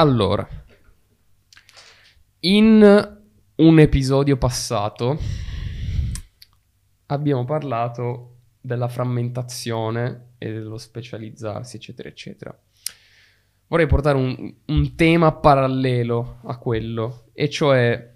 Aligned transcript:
Allora, 0.00 0.48
in 2.40 3.18
un 3.56 3.78
episodio 3.78 4.38
passato 4.38 5.18
abbiamo 7.08 7.44
parlato 7.44 8.36
della 8.62 8.88
frammentazione 8.88 10.36
e 10.38 10.52
dello 10.54 10.78
specializzarsi, 10.78 11.76
eccetera, 11.76 12.08
eccetera. 12.08 12.58
Vorrei 13.66 13.86
portare 13.86 14.16
un, 14.16 14.54
un 14.64 14.94
tema 14.94 15.32
parallelo 15.32 16.38
a 16.44 16.56
quello, 16.56 17.26
e 17.34 17.50
cioè 17.50 18.14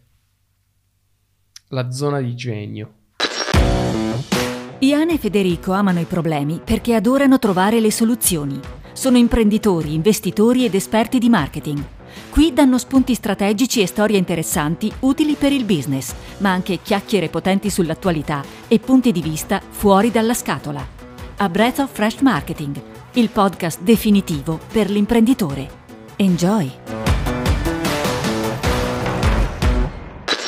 la 1.69 1.91
zona 1.91 2.23
di 2.23 2.35
genio. 2.35 2.95
Iane 4.79 5.13
e 5.13 5.19
Federico 5.19 5.73
amano 5.73 6.01
i 6.01 6.07
problemi 6.07 6.63
perché 6.65 6.95
adorano 6.95 7.39
trovare 7.39 7.79
le 7.79 7.93
soluzioni. 7.93 8.84
Sono 8.95 9.17
imprenditori, 9.17 9.93
investitori 9.93 10.65
ed 10.65 10.77
esperti 10.77 11.19
di 11.19 11.29
marketing. 11.29 11.83
Qui 12.31 12.53
danno 12.53 12.79
spunti 12.79 13.15
strategici 13.15 13.81
e 13.81 13.89
storie 13.89 14.17
interessanti 14.17 14.91
utili 15.01 15.35
per 15.35 15.51
il 15.51 15.65
business, 15.65 16.15
ma 16.39 16.53
anche 16.53 16.79
chiacchiere 16.81 17.29
potenti 17.29 17.71
sull'attualità 17.71 18.41
e 18.69 18.79
punti 18.79 19.11
di 19.11 19.21
vista 19.21 19.61
fuori 19.69 20.13
dalla 20.13 20.33
scatola. 20.33 20.87
A 21.39 21.49
Breath 21.49 21.81
of 21.81 21.93
Fresh 21.93 22.21
Marketing, 22.21 22.81
il 23.15 23.31
podcast 23.31 23.83
definitivo 23.83 24.61
per 24.73 24.89
l'imprenditore. 24.89 25.69
Enjoy! 26.15 26.71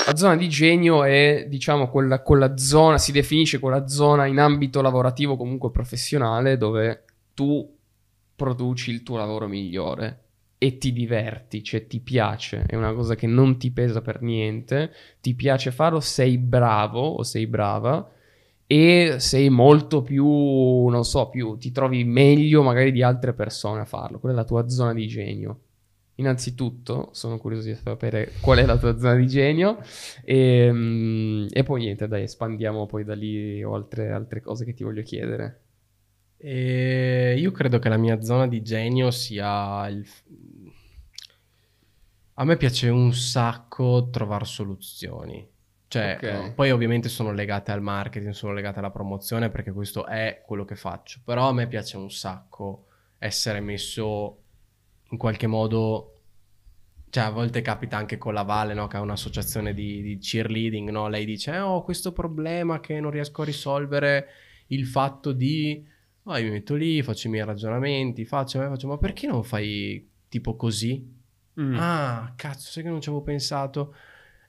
La 0.07 0.15
zona 0.15 0.37
di 0.37 0.49
genio 0.49 1.03
è, 1.03 1.47
diciamo, 1.49 1.91
quella, 1.91 2.23
quella 2.23 2.57
zona, 2.57 2.97
si 2.97 3.11
definisce 3.11 3.59
quella 3.59 3.89
zona 3.89 4.27
in 4.27 4.39
ambito 4.39 4.81
lavorativo, 4.81 5.37
comunque 5.37 5.73
professionale, 5.73 6.57
dove 6.57 7.03
tu 7.35 7.75
produci 8.37 8.91
il 8.91 9.03
tuo 9.03 9.17
lavoro 9.17 9.49
migliore 9.49 10.21
e 10.59 10.79
ti 10.79 10.93
diverti, 10.93 11.63
cioè 11.63 11.87
ti 11.87 12.01
piace, 12.01 12.65
è 12.67 12.77
una 12.77 12.93
cosa 12.93 13.15
che 13.15 13.27
non 13.27 13.59
ti 13.59 13.71
pesa 13.73 14.01
per 14.01 14.23
niente, 14.23 14.93
ti 15.21 15.35
piace 15.35 15.71
farlo, 15.71 16.01
sei 16.01 16.39
bravo 16.39 17.01
o 17.01 17.23
sei 17.23 17.47
brava 17.47 18.11
e 18.67 19.17
sei 19.19 19.49
molto 19.49 20.03
più, 20.03 20.27
non 20.89 21.05
so, 21.05 21.29
più 21.29 21.57
ti 21.57 21.71
trovi 21.73 22.05
meglio 22.05 22.63
magari 22.63 22.91
di 22.91 23.03
altre 23.03 23.33
persone 23.35 23.81
a 23.81 23.85
farlo, 23.85 24.19
quella 24.19 24.35
è 24.35 24.39
la 24.39 24.45
tua 24.45 24.69
zona 24.69 24.93
di 24.95 25.07
genio. 25.07 25.61
Innanzitutto 26.19 27.11
sono 27.13 27.37
curioso 27.37 27.69
di 27.69 27.75
sapere 27.75 28.33
qual 28.41 28.59
è 28.59 28.65
la 28.65 28.79
tua 28.79 28.97
zona 28.97 29.17
di 29.17 29.27
genio 29.27 29.79
e, 30.25 30.71
mm, 30.73 31.49
e 31.53 31.63
poi 31.63 31.81
niente, 31.83 32.09
dai, 32.09 32.23
espandiamo 32.23 32.87
poi 32.87 33.05
da 33.05 33.15
lì 33.15 33.63
altre, 33.63 34.11
altre 34.11 34.41
cose 34.41 34.65
che 34.65 34.73
ti 34.73 34.83
voglio 34.83 35.03
chiedere. 35.03 35.66
E 36.39 37.35
io 37.39 37.51
credo 37.51 37.79
che 37.79 37.89
la 37.89 37.97
mia 37.97 38.21
zona 38.21 38.47
di 38.47 38.63
genio 38.63 39.11
sia 39.11 39.87
il... 39.89 40.07
A 42.39 42.45
me 42.45 42.57
piace 42.57 42.89
un 42.89 43.13
sacco 43.15 44.09
trovare 44.11 44.45
soluzioni. 44.45 45.49
Cioè, 45.89 46.19
Ok. 46.21 46.53
poi 46.55 46.71
ovviamente 46.71 47.09
sono 47.09 47.33
legate 47.33 47.73
al 47.73 47.81
marketing, 47.81 48.33
sono 48.33 48.53
legate 48.53 48.81
alla 48.81 48.91
promozione 48.91 49.49
perché 49.51 49.73
questo 49.73 50.05
è 50.07 50.43
quello 50.45 50.65
che 50.65 50.75
faccio. 50.77 51.21
Però 51.25 51.49
a 51.49 51.53
me 51.53 51.67
piace 51.69 51.97
un 51.97 52.11
sacco 52.11 52.87
essere 53.19 53.61
messo 53.61 54.43
in 55.11 55.17
qualche 55.19 55.47
modo... 55.47 56.11
Cioè, 57.09 57.25
a 57.25 57.31
volte 57.31 57.63
capita 57.63 57.97
anche 57.97 58.19
con 58.19 58.35
la 58.35 58.43
Vale, 58.43 58.75
no? 58.75 58.89
Che 58.89 58.99
è 58.99 59.01
un'associazione 59.01 59.73
di, 59.73 60.03
di 60.03 60.19
cheerleading, 60.19 60.91
no? 60.91 61.09
Lei 61.09 61.25
dice, 61.25 61.53
eh, 61.55 61.61
ho 61.61 61.83
questo 61.83 62.13
problema 62.13 62.81
che 62.81 63.01
non 63.01 63.11
riesco 63.11 63.41
a 63.43 63.45
risolvere 63.47 64.27
il 64.69 64.85
fatto 64.87 65.33
di... 65.33 65.95
Ah, 66.29 66.39
io 66.39 66.47
mi 66.47 66.51
metto 66.53 66.75
lì, 66.75 67.03
faccio 67.03 67.29
i 67.29 67.31
miei 67.31 67.45
ragionamenti, 67.45 68.25
faccio, 68.25 68.61
eh, 68.63 68.67
faccio, 68.67 68.89
ma 68.89 68.99
perché 68.99 69.29
non 69.29 69.45
fai 69.45 70.11
tipo 70.29 70.57
così? 70.57 71.15
Mm. 71.61 71.77
Ah, 71.77 72.33
cazzo, 72.37 72.71
sai 72.71 72.83
che 72.83 72.89
non 72.89 73.01
ci 73.01 73.09
avevo 73.09 73.23
pensato? 73.23 73.95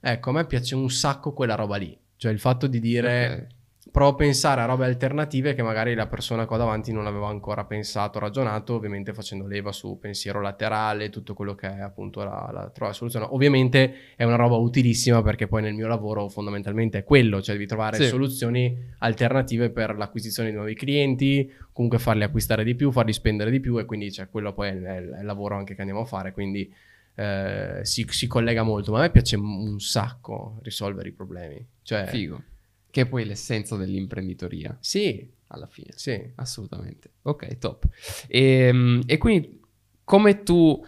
Ecco, 0.02 0.30
a 0.32 0.34
me 0.34 0.46
piace 0.48 0.74
un 0.76 0.90
sacco 0.90 1.34
quella 1.34 1.56
roba 1.56 1.78
lì. 1.78 1.96
Cioè 2.16 2.32
il 2.32 2.40
fatto 2.40 2.66
di 2.66 2.80
dire, 2.80 3.48
Ok. 3.48 3.56
Provo 3.98 4.12
a 4.12 4.16
pensare 4.16 4.62
a 4.62 4.66
robe 4.66 4.86
alternative 4.86 5.56
che 5.56 5.64
magari 5.64 5.96
la 5.96 6.06
persona 6.06 6.46
qua 6.46 6.58
davanti 6.58 6.92
non 6.92 7.08
aveva 7.08 7.30
ancora 7.30 7.66
pensato, 7.66 8.20
ragionato, 8.20 8.76
ovviamente 8.76 9.12
facendo 9.12 9.48
leva 9.48 9.72
su 9.72 9.98
pensiero 9.98 10.40
laterale, 10.40 11.10
tutto 11.10 11.34
quello 11.34 11.56
che 11.56 11.68
è 11.68 11.80
appunto 11.80 12.24
la, 12.24 12.48
la 12.54 12.70
trovare 12.70 12.96
soluzione. 12.96 13.26
Ovviamente 13.32 14.14
è 14.16 14.24
una 14.24 14.36
roba 14.36 14.56
utilissima 14.56 15.24
perché 15.24 15.48
poi 15.48 15.64
nel 15.64 15.74
mio 15.74 15.88
lavoro 15.88 16.30
fondamentalmente 16.30 17.00
è 17.00 17.04
quello, 17.04 17.42
cioè 17.42 17.56
devi 17.56 17.66
trovare 17.66 17.98
Sì. 17.98 18.06
soluzioni 18.06 18.78
alternative 19.00 19.72
per 19.72 19.98
l'acquisizione 19.98 20.52
di 20.52 20.56
nuovi 20.56 20.76
clienti, 20.76 21.52
comunque 21.74 21.98
farli 21.98 22.22
acquistare 22.22 22.64
di 22.64 22.76
più, 22.76 22.92
farli 22.92 23.14
spendere 23.14 23.50
di 23.50 23.60
più 23.60 23.80
e 23.80 23.86
quindi 23.86 24.12
cioè, 24.12 24.30
quello 24.30 24.54
poi 24.54 24.70
è 24.70 24.74
il, 24.74 24.84
è 24.84 25.20
il 25.22 25.26
lavoro 25.26 25.56
anche 25.56 25.74
che 25.74 25.82
andiamo 25.82 26.02
a 26.02 26.06
fare, 26.06 26.34
quindi 26.34 26.72
eh, 27.16 27.80
si, 27.82 28.06
si 28.10 28.28
collega 28.28 28.62
molto, 28.62 28.92
ma 28.92 29.00
a 29.00 29.02
me 29.02 29.10
piace 29.10 29.38
un 29.38 29.80
sacco 29.80 30.60
risolvere 30.62 31.10
i 31.10 31.14
problemi. 31.14 31.68
Cioè, 31.82 32.06
Figo. 32.06 32.44
Che 32.90 33.02
è 33.02 33.06
poi 33.08 33.26
l'essenza 33.26 33.76
dell'imprenditoria, 33.76 34.78
sì, 34.80 35.30
alla 35.48 35.68
fine. 35.68 35.92
sì. 35.96 36.32
Assolutamente. 36.36 37.12
Ok, 37.24 37.58
top. 37.58 37.88
E, 38.28 39.02
e 39.06 39.18
quindi, 39.18 39.62
come 40.04 40.44
tu 40.44 40.84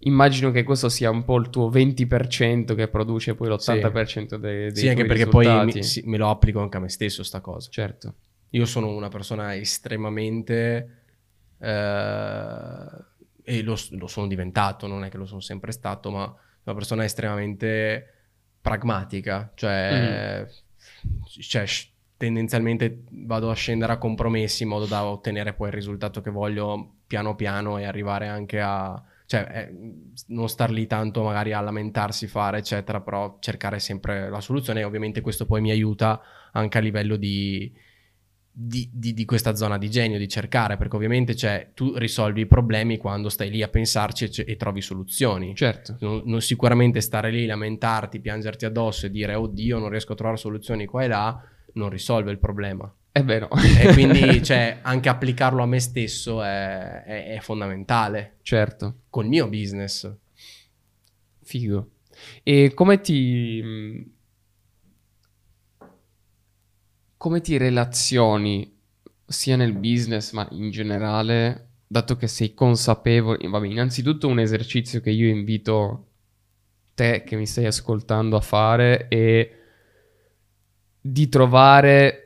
immagino 0.00 0.50
che 0.50 0.62
questo 0.64 0.88
sia 0.88 1.10
un 1.10 1.24
po' 1.24 1.38
il 1.38 1.48
tuo 1.48 1.70
20% 1.70 2.74
che 2.74 2.88
produce 2.88 3.34
poi 3.34 3.48
l'80% 3.48 4.34
dei, 4.36 4.70
dei 4.70 4.76
Sì, 4.76 4.88
anche 4.88 5.06
perché 5.06 5.26
poi 5.26 5.64
mi, 5.64 5.82
sì, 5.82 6.02
me 6.04 6.18
lo 6.18 6.28
applico 6.28 6.60
anche 6.60 6.76
a 6.76 6.80
me 6.80 6.88
stesso 6.88 7.22
sta 7.22 7.40
cosa. 7.40 7.70
Certo. 7.70 8.14
Io 8.50 8.66
sono 8.66 8.88
una 8.94 9.08
persona 9.08 9.54
estremamente... 9.56 11.02
eh, 11.58 13.12
e 13.46 13.62
lo, 13.62 13.76
lo 13.90 14.06
sono 14.06 14.26
diventato, 14.26 14.86
non 14.86 15.04
è 15.04 15.10
che 15.10 15.18
lo 15.18 15.26
sono 15.26 15.40
sempre 15.40 15.70
stato, 15.70 16.10
ma 16.10 16.34
una 16.64 16.74
persona 16.74 17.04
estremamente 17.04 18.12
pragmatica. 18.60 19.52
Cioè, 19.54 20.46
cioè, 21.40 21.64
tendenzialmente 22.16 23.04
vado 23.10 23.50
a 23.50 23.54
scendere 23.54 23.92
a 23.92 23.98
compromessi 23.98 24.62
in 24.62 24.68
modo 24.68 24.86
da 24.86 25.04
ottenere 25.04 25.52
poi 25.52 25.68
il 25.68 25.74
risultato 25.74 26.20
che 26.20 26.30
voglio 26.30 26.96
piano 27.06 27.34
piano 27.34 27.78
e 27.78 27.84
arrivare 27.84 28.28
anche 28.28 28.60
a... 28.60 29.02
Cioè, 29.26 29.40
eh, 29.40 29.74
non 30.28 30.48
star 30.48 30.70
lì 30.70 30.86
tanto 30.86 31.22
magari 31.22 31.52
a 31.52 31.60
lamentarsi, 31.60 32.26
fare, 32.26 32.58
eccetera, 32.58 33.00
però 33.00 33.38
cercare 33.40 33.78
sempre 33.78 34.28
la 34.28 34.40
soluzione. 34.40 34.80
E 34.80 34.84
ovviamente 34.84 35.22
questo 35.22 35.46
poi 35.46 35.62
mi 35.62 35.70
aiuta 35.70 36.20
anche 36.52 36.78
a 36.78 36.80
livello 36.82 37.16
di, 37.16 37.72
di, 38.56 38.88
di- 38.92 39.14
di 39.14 39.24
questa 39.24 39.56
zona 39.56 39.78
di 39.78 39.90
genio, 39.90 40.16
di 40.16 40.28
cercare, 40.28 40.76
perché 40.76 40.94
ovviamente 40.94 41.34
cioè, 41.34 41.72
tu 41.74 41.96
risolvi 41.96 42.42
i 42.42 42.46
problemi 42.46 42.98
quando 42.98 43.28
stai 43.28 43.50
lì 43.50 43.62
a 43.62 43.68
pensarci 43.68 44.26
e, 44.26 44.44
e 44.46 44.56
trovi 44.56 44.80
soluzioni. 44.80 45.56
Certo. 45.56 45.96
Non, 46.00 46.22
non 46.26 46.40
sicuramente 46.40 47.00
stare 47.00 47.32
lì, 47.32 47.46
lamentarti, 47.46 48.20
piangerti 48.20 48.64
addosso 48.64 49.06
e 49.06 49.10
dire 49.10 49.34
oddio 49.34 49.80
non 49.80 49.88
riesco 49.88 50.12
a 50.12 50.14
trovare 50.14 50.38
soluzioni 50.38 50.86
qua 50.86 51.02
e 51.02 51.08
là, 51.08 51.42
non 51.72 51.88
risolve 51.88 52.30
il 52.30 52.38
problema. 52.38 52.92
È 53.10 53.24
vero. 53.24 53.48
E 53.50 53.92
quindi 53.92 54.40
cioè, 54.44 54.78
anche 54.82 55.08
applicarlo 55.08 55.60
a 55.60 55.66
me 55.66 55.80
stesso 55.80 56.40
è, 56.40 57.02
è- 57.02 57.26
è 57.34 57.40
fondamentale 57.40 58.36
certo. 58.42 59.00
col 59.10 59.26
mio 59.26 59.48
business. 59.48 60.12
Figo. 61.42 61.90
E 62.44 62.72
come 62.72 63.00
ti... 63.00 63.60
mh, 63.60 64.12
Come 67.24 67.40
ti 67.40 67.56
relazioni 67.56 68.70
sia 69.24 69.56
nel 69.56 69.72
business 69.72 70.32
ma 70.32 70.46
in 70.50 70.70
generale, 70.70 71.68
dato 71.86 72.16
che 72.16 72.26
sei 72.26 72.52
consapevole... 72.52 73.48
Vabbè, 73.48 73.66
innanzitutto 73.66 74.28
un 74.28 74.40
esercizio 74.40 75.00
che 75.00 75.08
io 75.08 75.28
invito 75.28 76.08
te 76.92 77.24
che 77.24 77.36
mi 77.36 77.46
stai 77.46 77.64
ascoltando 77.64 78.36
a 78.36 78.42
fare 78.42 79.08
è 79.08 79.50
di 81.00 81.28
trovare 81.30 82.24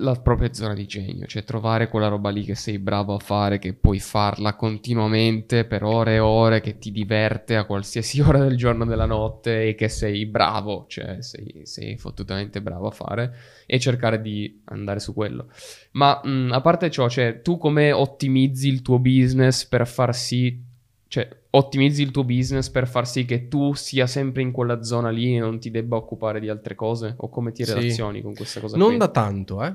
la 0.00 0.14
propria 0.14 0.52
zona 0.52 0.74
di 0.74 0.86
genio, 0.86 1.26
cioè 1.26 1.44
trovare 1.44 1.88
quella 1.88 2.08
roba 2.08 2.30
lì 2.30 2.42
che 2.44 2.54
sei 2.54 2.78
bravo 2.78 3.14
a 3.14 3.18
fare, 3.18 3.58
che 3.58 3.74
puoi 3.74 3.98
farla 4.00 4.54
continuamente 4.54 5.64
per 5.64 5.82
ore 5.84 6.14
e 6.14 6.18
ore, 6.18 6.60
che 6.60 6.78
ti 6.78 6.90
diverte 6.90 7.56
a 7.56 7.64
qualsiasi 7.64 8.20
ora 8.22 8.38
del 8.38 8.56
giorno 8.56 8.84
e 8.84 8.86
della 8.86 9.06
notte 9.06 9.68
e 9.68 9.74
che 9.74 9.88
sei 9.88 10.26
bravo, 10.26 10.86
cioè 10.88 11.20
sei, 11.22 11.62
sei 11.64 11.96
fottutamente 11.96 12.60
bravo 12.62 12.88
a 12.88 12.90
fare 12.92 13.34
e 13.66 13.78
cercare 13.78 14.20
di 14.20 14.60
andare 14.64 15.00
su 15.00 15.12
quello. 15.14 15.48
Ma 15.92 16.20
mh, 16.22 16.50
a 16.52 16.60
parte 16.60 16.90
ciò, 16.90 17.08
cioè 17.08 17.40
tu 17.42 17.58
come 17.58 17.92
ottimizzi 17.92 18.68
il 18.68 18.82
tuo 18.82 18.98
business 18.98 19.66
per 19.66 19.86
far 19.86 20.14
sì, 20.14 20.62
cioè 21.08 21.28
ottimizzi 21.52 22.02
il 22.02 22.12
tuo 22.12 22.22
business 22.22 22.68
per 22.70 22.86
far 22.86 23.06
sì 23.08 23.24
che 23.24 23.48
tu 23.48 23.74
sia 23.74 24.06
sempre 24.06 24.40
in 24.42 24.52
quella 24.52 24.82
zona 24.84 25.10
lì 25.10 25.34
e 25.34 25.40
non 25.40 25.58
ti 25.58 25.70
debba 25.70 25.96
occupare 25.96 26.38
di 26.38 26.48
altre 26.48 26.74
cose? 26.76 27.14
O 27.18 27.28
come 27.28 27.50
ti 27.52 27.64
Sì. 27.64 27.72
relazioni 27.74 28.22
con 28.22 28.34
questa 28.34 28.60
cosa 28.60 28.76
Non 28.76 28.88
qui? 28.90 28.96
da 28.98 29.08
tanto, 29.08 29.62
eh. 29.64 29.74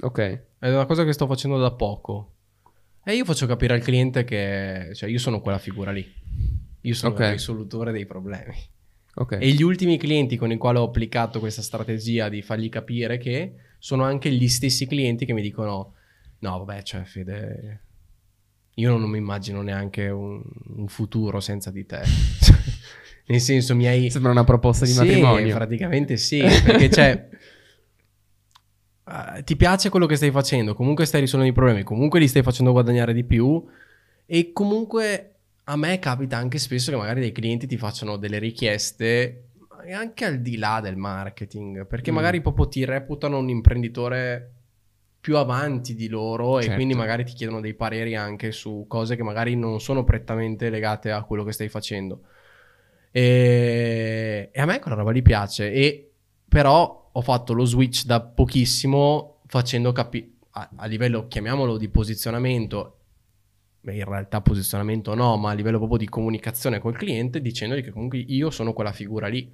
Ok. 0.00 0.18
È 0.58 0.68
una 0.68 0.86
cosa 0.86 1.04
che 1.04 1.12
sto 1.12 1.26
facendo 1.26 1.58
da 1.58 1.72
poco. 1.72 2.32
E 3.04 3.14
io 3.14 3.24
faccio 3.24 3.46
capire 3.46 3.74
al 3.74 3.80
cliente 3.82 4.24
che, 4.24 4.90
cioè, 4.94 5.08
io 5.08 5.18
sono 5.18 5.40
quella 5.40 5.58
figura 5.58 5.92
lì. 5.92 6.04
Io 6.82 6.94
sono 6.94 7.14
Ok. 7.14 7.20
il 7.20 7.30
risolutore 7.30 7.92
dei 7.92 8.06
problemi. 8.06 8.54
Ok. 9.14 9.38
E 9.40 9.48
gli 9.52 9.62
ultimi 9.62 9.96
clienti 9.96 10.36
con 10.36 10.50
i 10.50 10.56
quali 10.56 10.78
ho 10.78 10.82
applicato 10.84 11.38
questa 11.40 11.62
strategia 11.62 12.28
di 12.28 12.42
fargli 12.42 12.68
capire 12.68 13.16
che 13.18 13.54
sono 13.78 14.02
anche 14.04 14.30
gli 14.30 14.48
stessi 14.48 14.86
clienti 14.86 15.24
che 15.24 15.32
mi 15.32 15.40
dicono: 15.42 15.94
No, 16.40 16.58
vabbè, 16.64 16.82
cioè, 16.82 17.02
Fede, 17.04 17.80
io 18.74 18.96
non 18.96 19.08
mi 19.08 19.18
immagino 19.18 19.62
neanche 19.62 20.08
un, 20.08 20.42
un 20.76 20.88
futuro 20.88 21.40
senza 21.40 21.70
di 21.70 21.86
te. 21.86 22.02
Nel 23.28 23.40
senso, 23.40 23.74
mi 23.74 23.86
hai... 23.86 24.10
Sembra 24.10 24.30
una 24.30 24.44
proposta 24.44 24.84
di 24.84 24.92
Sì, 24.92 24.98
matrimonio. 24.98 25.54
praticamente 25.54 26.16
sì, 26.16 26.38
perché 26.64 26.90
cioè... 26.90 27.28
eh, 29.08 29.42
ti 29.44 29.56
piace 29.56 29.88
quello 29.88 30.06
che 30.06 30.16
stai 30.16 30.30
facendo, 30.30 30.74
comunque 30.74 31.06
stai 31.06 31.20
risolvendo 31.20 31.52
i 31.52 31.56
problemi, 31.56 31.82
comunque 31.82 32.18
li 32.20 32.28
stai 32.28 32.42
facendo 32.42 32.72
guadagnare 32.72 33.12
di 33.12 33.24
più 33.24 33.64
e 34.26 34.52
comunque 34.52 35.30
a 35.64 35.76
me 35.76 35.98
capita 35.98 36.36
anche 36.36 36.58
spesso 36.58 36.90
che 36.90 36.96
magari 36.96 37.20
dei 37.20 37.32
clienti 37.32 37.66
ti 37.66 37.76
facciano 37.76 38.16
delle 38.16 38.38
richieste 38.38 39.42
anche 39.92 40.24
al 40.24 40.40
di 40.40 40.56
là 40.56 40.80
del 40.82 40.96
marketing, 40.96 41.86
perché 41.86 42.10
Mm. 42.10 42.14
magari 42.14 42.40
proprio 42.40 42.66
ti 42.66 42.84
reputano 42.84 43.38
un 43.38 43.48
imprenditore 43.48 44.50
più 45.20 45.36
avanti 45.36 45.94
di 45.94 46.08
loro 46.08 46.58
e 46.58 46.62
Certo. 46.62 46.76
quindi 46.76 46.94
magari 46.94 47.24
ti 47.24 47.32
chiedono 47.34 47.60
dei 47.60 47.74
pareri 47.74 48.16
anche 48.16 48.50
su 48.52 48.86
cose 48.88 49.14
che 49.16 49.22
magari 49.22 49.54
non 49.56 49.80
sono 49.80 50.02
prettamente 50.04 50.70
legate 50.70 51.10
a 51.12 51.22
quello 51.22 51.44
che 51.44 51.52
stai 51.52 51.68
facendo. 51.68 52.22
E, 53.12 54.50
e 54.52 54.60
a 54.60 54.64
me 54.66 54.78
quella 54.78 54.96
roba 54.96 55.12
gli 55.12 55.22
piace. 55.22 55.72
E 55.72 56.05
però 56.56 57.10
ho 57.12 57.20
fatto 57.20 57.52
lo 57.52 57.66
switch 57.66 58.06
da 58.06 58.22
pochissimo 58.22 59.40
facendo 59.44 59.92
capire 59.92 60.36
a, 60.52 60.70
a 60.76 60.86
livello, 60.86 61.28
chiamiamolo 61.28 61.76
di 61.76 61.90
posizionamento. 61.90 63.00
In 63.82 64.04
realtà 64.04 64.40
posizionamento 64.40 65.14
no, 65.14 65.36
ma 65.36 65.50
a 65.50 65.52
livello 65.52 65.76
proprio 65.76 65.98
di 65.98 66.08
comunicazione 66.08 66.78
col 66.78 66.96
cliente, 66.96 67.42
dicendogli 67.42 67.82
che 67.82 67.90
comunque 67.90 68.16
io 68.16 68.48
sono 68.48 68.72
quella 68.72 68.92
figura 68.92 69.26
lì. 69.26 69.52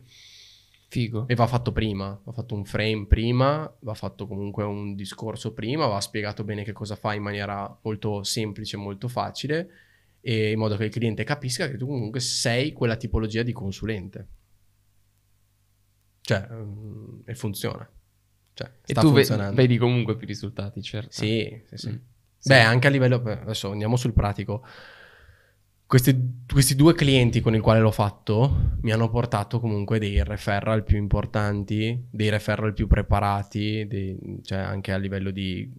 Figo. 0.87 1.27
E 1.27 1.35
va 1.35 1.49
fatto 1.49 1.73
prima, 1.73 2.17
va 2.23 2.31
fatto 2.31 2.55
un 2.55 2.65
frame 2.65 3.07
prima, 3.09 3.69
va 3.81 3.95
fatto 3.95 4.29
comunque 4.29 4.63
un 4.63 4.95
discorso 4.95 5.53
prima, 5.53 5.87
va 5.87 6.01
spiegato 6.01 6.45
bene 6.45 6.63
che 6.63 6.73
cosa 6.73 6.95
fa 6.95 7.15
in 7.15 7.23
maniera 7.25 7.81
molto 7.83 8.23
semplice, 8.23 8.77
molto 8.77 9.09
facile, 9.09 9.69
e 10.21 10.53
in 10.53 10.59
modo 10.61 10.77
che 10.77 10.85
il 10.85 10.93
cliente 10.93 11.25
capisca 11.25 11.69
che 11.69 11.77
tu 11.77 11.89
comunque 11.89 12.21
sei 12.21 12.73
quella 12.73 12.95
tipologia 12.95 13.43
di 13.43 13.53
consulente. 13.53 14.29
Cioè, 16.23 16.49
mm, 16.51 17.21
e 17.25 17.35
funziona. 17.35 17.89
Cioè, 18.55 18.67
E 18.69 18.73
sta 18.85 19.01
tu 19.01 19.09
ve- 19.09 19.25
funzionando. 19.25 19.57
vedi 19.57 19.77
comunque 19.77 20.17
più 20.17 20.27
risultati, 20.27 20.83
certo. 20.83 21.11
Sì, 21.13 21.63
sì, 21.67 21.77
sì. 21.77 21.91
Mm. 21.91 21.97
Beh, 22.45 22.61
anche 22.61 22.87
a 22.87 22.91
livello... 22.91 23.17
Adesso 23.23 23.71
andiamo 23.71 23.97
sul 23.97 24.13
pratico. 24.13 24.65
Questi, 25.87 26.45
questi 26.51 26.75
due 26.75 26.95
clienti 26.95 27.41
con 27.41 27.55
i 27.55 27.59
quali 27.59 27.81
l'ho 27.81 27.91
fatto 27.91 28.77
mi 28.81 28.93
hanno 28.93 29.11
portato 29.11 29.61
comunque 29.61 29.99
dei 29.99 30.25
referral 30.25 30.85
più 30.85 30.97
importanti, 30.97 32.07
dei 32.11 32.31
referral 32.31 32.73
più 32.73 32.87
preparati, 32.87 33.87
dei- 33.87 34.41
cioè 34.43 34.59
anche 34.59 34.93
a 34.93 34.97
livello 34.97 35.31
di... 35.31 35.71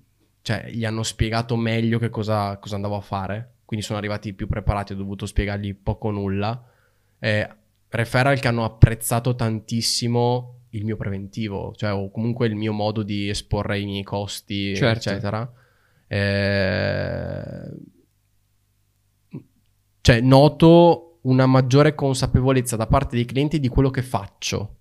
cioè 0.44 0.70
gli 0.70 0.86
hanno 0.86 1.02
spiegato 1.02 1.56
meglio 1.56 1.98
che 1.98 2.10
cosa, 2.10 2.58
cosa 2.58 2.76
andavo 2.76 2.96
a 2.96 3.02
fare, 3.02 3.54
quindi 3.66 3.84
sono 3.84 3.98
arrivati 3.98 4.34
più 4.34 4.48
preparati, 4.48 4.94
ho 4.94 4.98
dovuto 4.98 5.26
spiegargli 5.26 5.74
poco 5.74 6.10
o 6.10 6.12
nulla. 6.12 6.64
Eh, 7.18 7.50
referral 7.94 8.40
che 8.40 8.48
hanno 8.48 8.64
apprezzato 8.64 9.36
tantissimo 9.36 10.62
il 10.70 10.84
mio 10.84 10.98
preventivo, 10.98 11.74
cioè 11.76 11.94
o 11.94 12.10
comunque 12.10 12.48
il 12.48 12.56
mio 12.56 12.74
modo 12.74 13.04
di 13.04 13.30
esporre 13.30 13.80
i 13.80 13.86
miei 13.86 14.04
costi, 14.04 14.76
Certo. 14.76 15.10
eccetera. 15.10 15.52
Eh, 16.08 17.72
cioè, 20.02 20.22
noto 20.22 21.20
una 21.22 21.46
maggiore 21.46 21.94
consapevolezza 21.96 22.76
da 22.76 22.88
parte 22.88 23.16
dei 23.16 23.26
clienti 23.26 23.60
di 23.60 23.68
quello 23.68 23.92
che 23.92 24.02
faccio, 24.02 24.78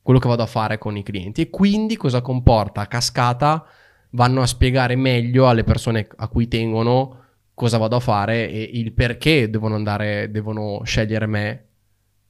quello 0.00 0.20
che 0.20 0.28
vado 0.28 0.42
a 0.44 0.46
fare 0.46 0.78
con 0.78 0.96
i 0.96 1.02
clienti. 1.02 1.42
E 1.42 1.50
quindi 1.50 1.96
cosa 1.96 2.22
comporta? 2.22 2.82
A 2.82 2.86
cascata 2.86 3.66
vanno 4.10 4.40
a 4.40 4.46
spiegare 4.46 4.94
meglio 4.94 5.48
alle 5.48 5.64
persone 5.64 6.06
a 6.16 6.28
cui 6.28 6.46
tengono 6.48 7.24
cosa 7.52 7.76
vado 7.76 7.96
a 7.96 8.00
fare 8.00 8.48
e 8.48 8.70
il 8.74 8.92
perché 8.92 9.50
devono 9.50 9.74
andare, 9.74 10.30
devono 10.30 10.80
scegliere 10.84 11.26
me 11.26 11.67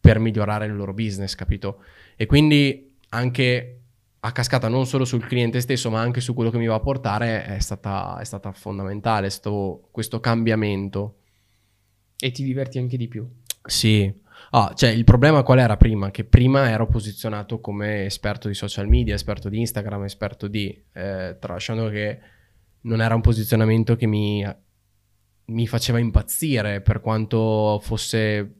per 0.00 0.18
migliorare 0.18 0.66
il 0.66 0.76
loro 0.76 0.94
business, 0.94 1.34
capito? 1.34 1.82
E 2.16 2.26
quindi 2.26 2.96
anche 3.10 3.78
a 4.20 4.32
cascata 4.32 4.68
non 4.68 4.86
solo 4.86 5.04
sul 5.04 5.24
cliente 5.24 5.60
stesso, 5.60 5.90
ma 5.90 6.00
anche 6.00 6.20
su 6.20 6.34
quello 6.34 6.50
che 6.50 6.58
mi 6.58 6.66
va 6.66 6.74
a 6.74 6.80
portare 6.80 7.44
è 7.44 7.60
stata, 7.60 8.18
è 8.18 8.24
stata 8.24 8.52
fondamentale 8.52 9.30
sto- 9.30 9.88
questo 9.90 10.20
cambiamento. 10.20 11.18
E 12.18 12.30
ti 12.32 12.42
diverti 12.42 12.78
anche 12.78 12.96
di 12.96 13.06
più. 13.06 13.28
Sì. 13.64 14.12
Ah, 14.50 14.72
cioè 14.74 14.90
il 14.90 15.04
problema 15.04 15.42
qual 15.42 15.58
era 15.58 15.76
prima? 15.76 16.10
Che 16.10 16.24
prima 16.24 16.68
ero 16.68 16.88
posizionato 16.88 17.60
come 17.60 18.06
esperto 18.06 18.48
di 18.48 18.54
social 18.54 18.88
media, 18.88 19.14
esperto 19.14 19.48
di 19.48 19.58
Instagram, 19.60 20.04
esperto 20.04 20.48
di... 20.48 20.84
Eh, 20.92 21.36
tralasciando 21.38 21.88
che 21.88 22.18
non 22.82 23.00
era 23.00 23.14
un 23.14 23.20
posizionamento 23.20 23.94
che 23.94 24.06
mi, 24.06 24.44
mi 25.46 25.66
faceva 25.66 25.98
impazzire 25.98 26.80
per 26.80 27.00
quanto 27.00 27.78
fosse... 27.82 28.57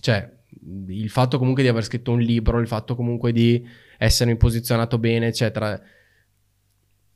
Cioè, 0.00 0.36
il 0.88 1.08
fatto 1.10 1.38
comunque 1.38 1.62
di 1.62 1.68
aver 1.68 1.84
scritto 1.84 2.12
un 2.12 2.20
libro, 2.20 2.58
il 2.60 2.66
fatto 2.66 2.94
comunque 2.94 3.32
di 3.32 3.66
essermi 3.98 4.36
posizionato 4.36 4.98
bene, 4.98 5.26
eccetera, 5.28 5.80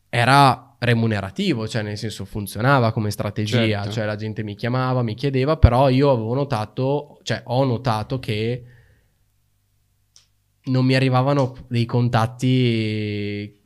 era 0.09 0.77
remunerativo, 0.79 1.67
cioè 1.69 1.83
nel 1.83 1.97
senso 1.97 2.25
funzionava 2.25 2.93
come 2.93 3.11
strategia, 3.11 3.83
Certo. 3.83 3.91
cioè 3.93 4.05
la 4.05 4.17
gente 4.17 4.43
mi 4.43 4.55
chiamava, 4.57 5.03
mi 5.03 5.15
chiedeva, 5.15 5.57
però 5.57 5.89
io 5.89 6.11
avevo 6.11 6.35
notato, 6.35 7.19
cioè 7.23 7.41
ho 7.47 7.65
notato 7.65 8.19
che 8.19 8.65
non 10.65 10.85
mi 10.85 10.95
arrivavano 10.95 11.55
dei 11.69 11.87
contatti 11.87 13.61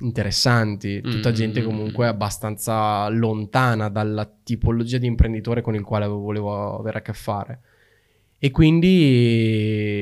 interessanti, 0.00 1.00
tutta 1.02 1.30
Mm. 1.30 1.34
gente 1.34 1.62
comunque 1.62 2.06
abbastanza 2.06 3.08
lontana 3.08 3.88
dalla 3.88 4.24
tipologia 4.42 4.98
di 4.98 5.06
imprenditore 5.06 5.60
con 5.60 5.74
il 5.74 5.82
quale 5.82 6.06
volevo 6.06 6.78
avere 6.78 6.98
a 6.98 7.02
che 7.02 7.12
fare. 7.12 7.60
E 8.42 8.50
quindi 8.50 10.00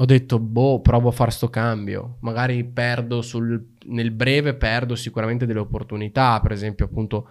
ho 0.00 0.04
detto, 0.04 0.38
boh, 0.38 0.80
provo 0.82 1.08
a 1.08 1.12
fare 1.12 1.30
sto 1.30 1.48
cambio. 1.48 2.18
Magari 2.20 2.62
perdo 2.64 3.22
sul, 3.22 3.70
nel 3.86 4.10
breve, 4.10 4.54
perdo 4.54 4.94
sicuramente 4.94 5.46
delle 5.46 5.60
opportunità. 5.60 6.38
Per 6.40 6.52
esempio, 6.52 6.84
appunto, 6.84 7.28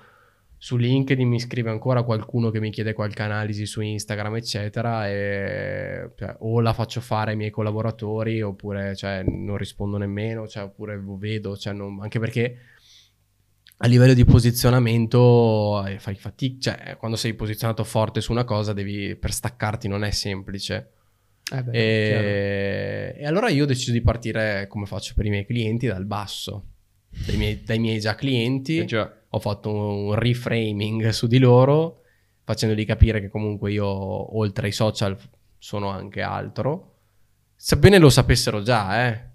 su 0.58 0.76
LinkedIn 0.76 1.28
mi 1.28 1.40
scrive 1.40 1.70
ancora 1.70 2.02
qualcuno 2.02 2.50
che 2.50 2.60
mi 2.60 2.72
chiede 2.72 2.94
qualche 2.94 3.22
analisi 3.22 3.68
su 3.68 3.82
Instagram, 3.82 4.38
eccetera, 4.38 5.08
e 5.08 6.10
cioè, 6.16 6.36
o 6.40 6.60
la 6.60 6.74
faccio 6.74 7.00
fare 7.00 7.32
ai 7.32 7.38
miei 7.38 7.52
collaboratori, 7.52 8.42
oppure 8.42 8.96
cioè, 8.96 9.22
non 9.24 9.56
rispondo 9.58 9.98
nemmeno, 9.98 10.48
cioè, 10.48 10.64
oppure 10.64 11.00
vedo, 11.20 11.56
cioè, 11.56 11.74
non- 11.74 12.00
anche 12.02 12.20
perché 12.20 12.58
a 13.80 13.88
livello 13.88 14.14
di 14.14 14.26
posizionamento 14.26 15.86
eh, 15.86 16.00
fai 16.00 16.16
fatica, 16.16 16.72
cioè 16.72 16.98
quando 16.98 17.16
sei 17.16 17.36
posizionato 17.36 17.84
forte 17.84 18.22
su 18.22 18.32
una 18.32 18.44
cosa 18.44 18.74
devi, 18.74 19.16
per 19.16 19.32
staccarti 19.32 19.88
non 19.88 20.04
è 20.04 20.12
semplice. 20.12 20.92
Eh 21.54 21.64
beh, 21.64 21.72
E, 21.72 23.16
e 23.18 23.26
allora 23.26 23.50
io 23.50 23.64
ho 23.64 23.68
deciso 23.68 23.92
di 23.92 24.02
partire 24.02 24.66
come 24.68 24.86
faccio 24.86 25.14
per 25.16 25.26
i 25.26 25.30
miei 25.30 25.46
clienti 25.46 25.86
dal 25.86 26.06
basso, 26.06 26.66
dai 27.26 27.38
miei, 27.38 27.62
dai 27.64 27.80
miei 27.80 28.00
già 28.00 28.16
clienti. 28.16 28.80
Eh 28.80 28.86
già. 28.86 29.14
ho 29.30 29.40
fatto 29.40 29.72
un 29.72 30.16
reframing 30.16 31.10
su 31.10 31.28
di 31.28 31.38
loro, 31.38 32.02
facendogli 32.44 32.86
capire 32.86 33.22
che 33.22 33.30
comunque 33.30 33.72
io, 33.72 33.86
oltre 34.38 34.68
ai 34.68 34.74
social, 34.74 35.16
sono 35.60 35.90
anche 35.90 36.22
altro. 36.22 36.96
Sebbene 37.56 38.00
lo 38.00 38.10
sapessero 38.10 38.62
già, 38.64 39.08
eh. 39.08 39.27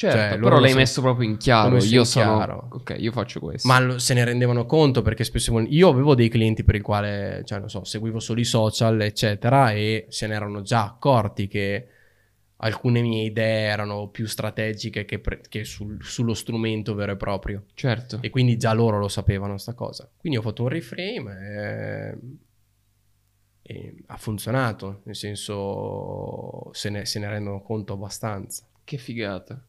Certo, 0.00 0.16
Cioè, 0.16 0.38
però 0.38 0.58
l'hai 0.58 0.70
sa- 0.70 0.76
messo 0.76 1.02
proprio 1.02 1.28
in 1.28 1.36
chiaro. 1.36 1.76
Io 1.76 2.04
sono... 2.04 2.36
chiaro. 2.36 2.68
Ok, 2.72 2.96
io 2.98 3.12
faccio 3.12 3.38
questo. 3.38 3.68
Ma 3.68 3.78
lo- 3.80 3.98
se 3.98 4.14
ne 4.14 4.24
rendevano 4.24 4.64
conto 4.64 5.02
perché 5.02 5.24
spesso 5.24 5.58
io 5.60 5.90
avevo 5.90 6.14
dei 6.14 6.30
clienti 6.30 6.64
per 6.64 6.76
i 6.76 6.80
quali, 6.80 7.44
cioè 7.44 7.58
non 7.58 7.68
so, 7.68 7.84
seguivo 7.84 8.18
solo 8.18 8.40
i 8.40 8.44
social, 8.44 8.98
eccetera, 9.02 9.72
e 9.72 10.06
se 10.08 10.26
ne 10.26 10.34
erano 10.34 10.62
già 10.62 10.84
accorti 10.84 11.48
che 11.48 11.86
alcune 12.62 13.02
mie 13.02 13.24
idee 13.24 13.66
erano 13.68 14.08
più 14.08 14.26
strategiche 14.26 15.04
che, 15.04 15.18
pre- 15.18 15.42
che 15.46 15.64
sul- 15.64 16.02
sullo 16.02 16.32
strumento 16.32 16.94
vero 16.94 17.12
e 17.12 17.16
proprio. 17.16 17.64
Certo. 17.74 18.20
E 18.22 18.30
quindi 18.30 18.56
già 18.56 18.72
loro 18.72 18.98
lo 18.98 19.08
sapevano 19.08 19.58
sta 19.58 19.74
cosa. 19.74 20.08
Quindi 20.16 20.38
ho 20.38 20.42
fatto 20.42 20.62
un 20.62 20.68
reframe 20.70 22.14
e, 23.62 23.74
e 23.74 23.94
ha 24.06 24.16
funzionato, 24.16 25.02
nel 25.04 25.14
senso 25.16 26.70
se 26.72 26.88
ne, 26.88 27.04
se 27.04 27.18
ne 27.18 27.28
rendono 27.28 27.60
conto 27.60 27.92
abbastanza. 27.92 28.64
Che 28.82 28.96
figata. 28.96 29.62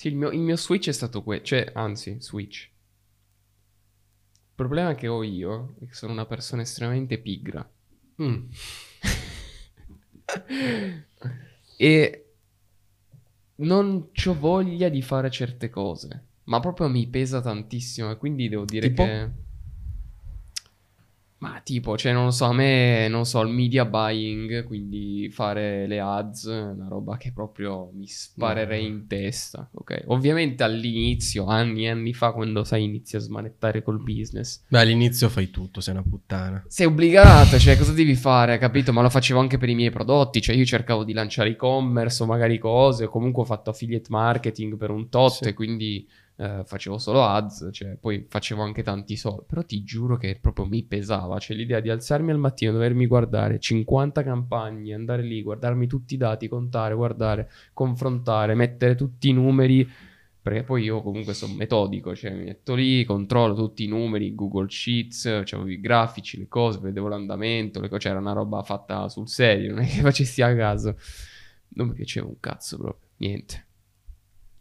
Sì, 0.00 0.08
il 0.08 0.16
mio, 0.16 0.30
il 0.30 0.38
mio 0.38 0.56
switch 0.56 0.88
è 0.88 0.92
stato 0.92 1.22
questo. 1.22 1.44
Cioè, 1.44 1.72
anzi, 1.74 2.16
switch. 2.20 2.62
Il 2.62 2.70
problema 4.54 4.94
che 4.94 5.08
ho 5.08 5.22
io 5.22 5.74
è 5.78 5.84
che 5.84 5.92
sono 5.92 6.12
una 6.12 6.24
persona 6.24 6.62
estremamente 6.62 7.18
pigra. 7.18 7.70
Mm. 8.22 8.48
e 11.76 12.32
non 13.56 14.08
ho 14.24 14.38
voglia 14.38 14.88
di 14.88 15.02
fare 15.02 15.30
certe 15.30 15.68
cose. 15.68 16.28
Ma 16.44 16.60
proprio 16.60 16.88
mi 16.88 17.06
pesa 17.06 17.42
tantissimo. 17.42 18.10
E 18.10 18.16
quindi 18.16 18.48
devo 18.48 18.64
dire 18.64 18.88
Tipo? 18.88 19.04
che. 19.04 19.30
Ma 21.40 21.58
tipo, 21.64 21.96
cioè, 21.96 22.12
non 22.12 22.24
lo 22.26 22.30
so, 22.32 22.44
a 22.44 22.52
me, 22.52 23.08
non 23.08 23.24
so, 23.24 23.40
il 23.40 23.48
media 23.48 23.86
buying, 23.86 24.62
quindi 24.66 25.30
fare 25.32 25.86
le 25.86 25.98
ads, 25.98 26.46
è 26.46 26.60
una 26.72 26.86
roba 26.86 27.16
che 27.16 27.32
proprio 27.32 27.90
mi 27.94 28.06
sparerei 28.06 28.84
in 28.84 29.06
testa, 29.06 29.66
ok? 29.72 30.02
Ovviamente 30.08 30.62
all'inizio, 30.64 31.46
anni 31.46 31.84
e 31.86 31.88
anni 31.88 32.12
fa, 32.12 32.32
quando 32.32 32.62
sai, 32.64 32.84
inizi 32.84 33.16
a 33.16 33.20
smanettare 33.20 33.82
col 33.82 34.02
business. 34.02 34.62
Beh, 34.68 34.80
all'inizio 34.80 35.30
fai 35.30 35.48
tutto, 35.48 35.80
sei 35.80 35.94
una 35.94 36.02
puttana. 36.06 36.62
Sei 36.68 36.84
obbligato, 36.84 37.58
cioè, 37.58 37.78
cosa 37.78 37.92
devi 37.92 38.16
fare, 38.16 38.58
capito? 38.58 38.92
Ma 38.92 39.00
lo 39.00 39.08
facevo 39.08 39.40
anche 39.40 39.56
per 39.56 39.70
i 39.70 39.74
miei 39.74 39.90
prodotti, 39.90 40.42
cioè, 40.42 40.54
io 40.54 40.66
cercavo 40.66 41.04
di 41.04 41.14
lanciare 41.14 41.48
e-commerce 41.48 42.22
o 42.22 42.26
magari 42.26 42.58
cose, 42.58 43.04
o 43.04 43.08
comunque 43.08 43.44
ho 43.44 43.46
fatto 43.46 43.70
affiliate 43.70 44.08
marketing 44.10 44.76
per 44.76 44.90
un 44.90 45.08
tot, 45.08 45.32
Sì. 45.42 45.44
e 45.44 45.54
quindi 45.54 46.06
eh, 46.40 46.62
facevo 46.64 46.96
solo 46.96 47.22
ads, 47.22 47.68
cioè, 47.70 47.98
poi 48.00 48.24
facevo 48.26 48.62
anche 48.62 48.82
tanti 48.82 49.14
soldi, 49.14 49.44
però 49.46 49.62
ti 49.62 49.82
giuro 49.84 50.16
che 50.16 50.38
proprio 50.40 50.64
mi 50.64 50.82
pesava, 50.82 51.38
cioè 51.38 51.54
l'idea 51.54 51.80
di 51.80 51.90
alzarmi 51.90 52.30
al 52.30 52.38
mattino, 52.38 52.72
dovermi 52.72 53.06
guardare 53.06 53.58
50 53.58 54.22
campagne, 54.22 54.94
andare 54.94 55.22
lì, 55.22 55.42
guardarmi 55.42 55.86
tutti 55.86 56.14
i 56.14 56.16
dati, 56.16 56.48
contare, 56.48 56.94
guardare, 56.94 57.50
confrontare, 57.74 58.54
mettere 58.54 58.94
tutti 58.94 59.28
i 59.28 59.32
numeri, 59.34 59.86
perché 60.40 60.62
poi 60.62 60.84
io 60.84 61.02
comunque 61.02 61.34
sono 61.34 61.52
metodico, 61.52 62.14
cioè 62.16 62.32
mi 62.32 62.44
metto 62.44 62.74
lì, 62.74 63.04
controllo 63.04 63.54
tutti 63.54 63.84
i 63.84 63.88
numeri, 63.88 64.34
Google 64.34 64.70
Sheets, 64.70 65.26
avevo 65.26 65.68
i 65.68 65.78
grafici, 65.78 66.38
le 66.38 66.48
cose, 66.48 66.78
vedevo 66.78 67.08
l'andamento, 67.08 67.80
le 67.80 67.90
cose, 67.90 68.08
c'era 68.08 68.18
una 68.18 68.32
roba 68.32 68.62
fatta 68.62 69.10
sul 69.10 69.28
serio, 69.28 69.74
non 69.74 69.84
è 69.84 69.86
che 69.86 70.00
facessi 70.00 70.40
a 70.40 70.56
caso. 70.56 70.96
Non 71.72 71.88
mi 71.88 71.94
piaceva 71.94 72.28
un 72.28 72.40
cazzo 72.40 72.78
proprio, 72.78 73.08
niente. 73.18 73.66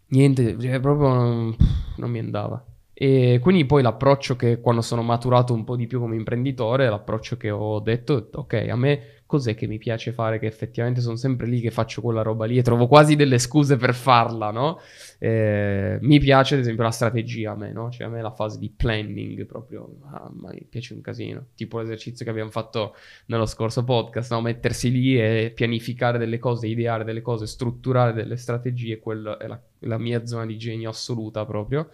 Niente, 0.09 0.57
cioè, 0.59 0.79
proprio 0.79 1.09
non, 1.09 1.55
non 1.97 2.09
mi 2.09 2.19
andava. 2.19 2.63
E 2.93 3.39
quindi 3.41 3.65
poi 3.65 3.81
l'approccio 3.81 4.35
che 4.35 4.59
quando 4.59 4.81
sono 4.81 5.01
maturato 5.03 5.53
un 5.53 5.63
po' 5.63 5.77
di 5.77 5.87
più 5.87 5.99
come 5.99 6.17
imprenditore, 6.17 6.89
l'approccio 6.89 7.37
che 7.37 7.49
ho 7.49 7.79
detto, 7.79 8.29
ok, 8.33 8.67
a 8.69 8.75
me 8.75 9.19
cos'è 9.25 9.55
che 9.55 9.67
mi 9.67 9.77
piace 9.77 10.11
fare? 10.11 10.39
Che 10.39 10.47
effettivamente 10.47 10.99
sono 10.99 11.15
sempre 11.15 11.47
lì 11.47 11.61
che 11.61 11.71
faccio 11.71 12.01
quella 12.01 12.23
roba 12.23 12.45
lì 12.45 12.57
e 12.57 12.61
trovo 12.61 12.87
quasi 12.87 13.15
delle 13.15 13.37
scuse 13.37 13.77
per 13.77 13.93
farla, 13.93 14.51
no? 14.51 14.79
Eh, 15.19 15.97
mi 16.01 16.19
piace 16.19 16.55
ad 16.55 16.61
esempio 16.61 16.83
la 16.83 16.91
strategia 16.91 17.51
a 17.51 17.55
me, 17.55 17.71
no? 17.71 17.89
Cioè 17.89 18.07
a 18.07 18.09
me 18.09 18.21
la 18.21 18.31
fase 18.31 18.57
di 18.57 18.69
planning 18.69 19.45
proprio, 19.45 19.97
ah, 20.11 20.29
ma 20.33 20.49
mi 20.51 20.65
piace 20.67 20.93
un 20.93 21.01
casino. 21.01 21.45
Tipo 21.55 21.79
l'esercizio 21.79 22.25
che 22.25 22.31
abbiamo 22.31 22.49
fatto 22.49 22.95
nello 23.27 23.45
scorso 23.45 23.83
podcast, 23.83 24.31
no? 24.31 24.41
Mettersi 24.41 24.91
lì 24.91 25.17
e 25.17 25.53
pianificare 25.55 26.17
delle 26.17 26.39
cose, 26.39 26.67
ideare 26.67 27.05
delle 27.05 27.21
cose, 27.21 27.45
strutturare 27.45 28.11
delle 28.11 28.35
strategie, 28.35 28.99
quella 28.99 29.37
è 29.37 29.47
la, 29.47 29.61
la 29.79 29.97
mia 29.97 30.25
zona 30.25 30.45
di 30.45 30.57
genio 30.57 30.89
assoluta 30.89 31.45
proprio. 31.45 31.89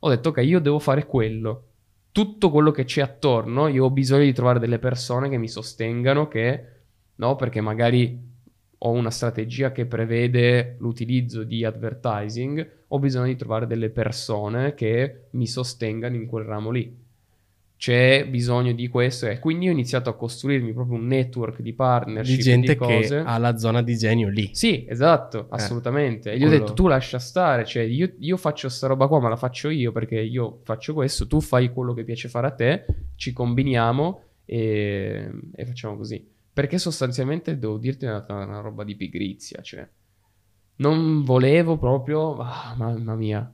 Ho 0.00 0.08
detto, 0.08 0.30
ok, 0.30 0.38
io 0.38 0.60
devo 0.60 0.78
fare 0.78 1.06
quello. 1.06 1.68
Tutto 2.12 2.50
quello 2.50 2.70
che 2.70 2.84
c'è 2.84 3.00
attorno, 3.00 3.68
io 3.68 3.84
ho 3.84 3.90
bisogno 3.90 4.24
di 4.24 4.32
trovare 4.32 4.58
delle 4.58 4.78
persone 4.78 5.28
che 5.28 5.38
mi 5.38 5.48
sostengano, 5.48 6.28
che, 6.28 6.64
no? 7.16 7.36
Perché 7.36 7.60
magari 7.60 8.30
ho 8.84 8.90
una 8.90 9.10
strategia 9.10 9.72
che 9.72 9.86
prevede 9.86 10.76
l'utilizzo 10.80 11.44
di 11.44 11.64
advertising, 11.64 12.70
ho 12.88 12.98
bisogno 12.98 13.26
di 13.26 13.36
trovare 13.36 13.66
delle 13.66 13.90
persone 13.90 14.74
che 14.74 15.28
mi 15.30 15.46
sostengano 15.46 16.16
in 16.16 16.26
quel 16.26 16.44
ramo 16.44 16.70
lì. 16.70 17.01
C'è 17.82 18.28
bisogno 18.28 18.74
di 18.74 18.86
questo 18.86 19.26
e 19.26 19.40
quindi 19.40 19.66
ho 19.66 19.72
iniziato 19.72 20.08
a 20.08 20.14
costruirmi 20.14 20.72
proprio 20.72 20.98
un 20.98 21.06
network 21.08 21.62
di 21.62 21.72
partnership 21.72 22.36
Di 22.36 22.40
gente 22.40 22.74
di 22.74 22.78
che 22.78 23.16
ha 23.16 23.36
la 23.38 23.56
zona 23.56 23.82
di 23.82 23.96
genio 23.96 24.28
lì. 24.28 24.50
Sì, 24.52 24.86
esatto, 24.88 25.48
assolutamente. 25.50 26.30
E 26.30 26.38
gli 26.38 26.44
ho 26.44 26.46
quello- 26.46 26.62
detto, 26.62 26.74
tu 26.74 26.86
lascia 26.86 27.18
stare, 27.18 27.64
cioè 27.64 27.82
io, 27.82 28.12
io 28.20 28.36
faccio 28.36 28.68
sta 28.68 28.86
roba 28.86 29.08
qua, 29.08 29.18
ma 29.18 29.30
la 29.30 29.36
faccio 29.36 29.68
io 29.68 29.90
perché 29.90 30.20
io 30.20 30.60
faccio 30.62 30.94
questo, 30.94 31.26
tu 31.26 31.40
fai 31.40 31.72
quello 31.72 31.92
che 31.92 32.04
piace 32.04 32.28
fare 32.28 32.46
a 32.46 32.52
te, 32.52 32.84
ci 33.16 33.32
combiniamo 33.32 34.22
e, 34.44 35.28
e 35.52 35.66
facciamo 35.66 35.96
così. 35.96 36.24
Perché 36.52 36.78
sostanzialmente, 36.78 37.58
devo 37.58 37.78
dirti, 37.78 38.04
è 38.04 38.10
stata 38.10 38.34
una 38.34 38.60
roba 38.60 38.84
di 38.84 38.94
pigrizia, 38.94 39.60
cioè 39.60 39.84
non 40.76 41.24
volevo 41.24 41.78
proprio, 41.78 42.36
ah, 42.36 42.76
mamma 42.78 43.16
mia, 43.16 43.52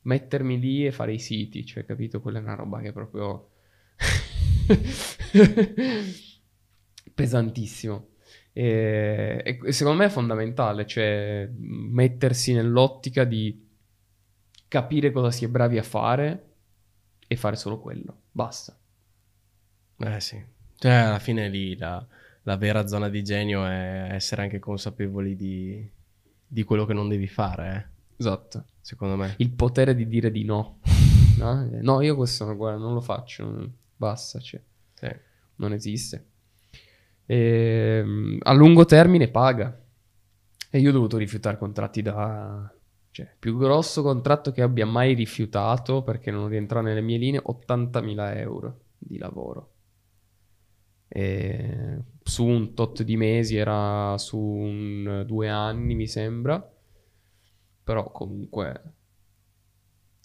mettermi 0.00 0.58
lì 0.58 0.86
e 0.86 0.92
fare 0.92 1.12
i 1.12 1.18
siti, 1.18 1.66
cioè 1.66 1.84
capito? 1.84 2.22
Quella 2.22 2.38
è 2.38 2.42
una 2.42 2.54
roba 2.54 2.80
che 2.80 2.90
proprio... 2.92 3.50
pesantissimo. 7.14 8.08
E, 8.52 9.58
e 9.62 9.72
secondo 9.72 9.98
me 9.98 10.06
è 10.06 10.10
fondamentale, 10.10 10.86
cioè 10.86 11.48
mettersi 11.56 12.52
nell'ottica 12.54 13.24
di 13.24 13.64
capire 14.68 15.10
cosa 15.10 15.30
si 15.30 15.44
è 15.44 15.48
bravi 15.48 15.78
a 15.78 15.82
fare 15.82 16.44
e 17.26 17.36
fare 17.36 17.56
solo 17.56 17.78
quello. 17.78 18.22
Basta. 18.32 18.76
Eh 19.98 20.20
sì. 20.20 20.42
Cioè, 20.78 20.92
alla 20.92 21.18
fine 21.18 21.48
lì 21.48 21.76
la, 21.76 22.04
la 22.42 22.56
vera 22.56 22.86
zona 22.86 23.08
di 23.08 23.22
genio 23.22 23.66
è 23.66 24.08
essere 24.12 24.42
anche 24.42 24.58
consapevoli 24.58 25.36
di, 25.36 25.88
di 26.46 26.62
quello 26.64 26.84
che 26.84 26.92
non 26.94 27.08
devi 27.08 27.26
fare, 27.26 27.76
eh, 27.76 27.94
Esatto. 28.18 28.64
secondo 28.80 29.16
me. 29.16 29.34
Il 29.38 29.50
potere 29.52 29.94
di 29.94 30.06
dire 30.06 30.30
di 30.30 30.44
no. 30.44 30.80
No, 31.36 31.68
No, 31.82 32.00
io 32.00 32.16
questo 32.16 32.56
guarda, 32.56 32.80
non 32.80 32.94
lo 32.94 33.02
faccio. 33.02 33.70
Basta, 33.96 34.38
cioè, 34.40 34.62
Sì. 34.94 35.08
non 35.56 35.72
esiste. 35.72 36.26
Ehm, 37.26 38.38
a 38.42 38.52
lungo 38.52 38.84
termine 38.84 39.28
paga. 39.28 39.78
E 40.70 40.78
io 40.78 40.90
ho 40.90 40.92
dovuto 40.92 41.16
rifiutare 41.16 41.58
contratti 41.58 42.02
da... 42.02 42.70
Cioè, 43.10 43.34
più 43.38 43.56
grosso 43.56 44.02
contratto 44.02 44.52
che 44.52 44.60
abbia 44.60 44.84
mai 44.84 45.14
rifiutato 45.14 46.02
perché 46.02 46.30
non 46.30 46.48
rientra 46.48 46.82
nelle 46.82 47.00
mie 47.00 47.16
linee, 47.16 47.40
80.000 47.42 48.36
euro 48.36 48.80
di 48.98 49.16
lavoro. 49.16 49.72
E 51.08 51.98
su 52.22 52.44
un 52.44 52.74
tot 52.74 53.02
di 53.02 53.16
mesi 53.16 53.56
era 53.56 54.18
su 54.18 54.38
un 54.38 55.24
due 55.26 55.48
anni, 55.48 55.94
mi 55.94 56.06
sembra. 56.06 56.70
Però 57.84 58.10
comunque 58.10 58.82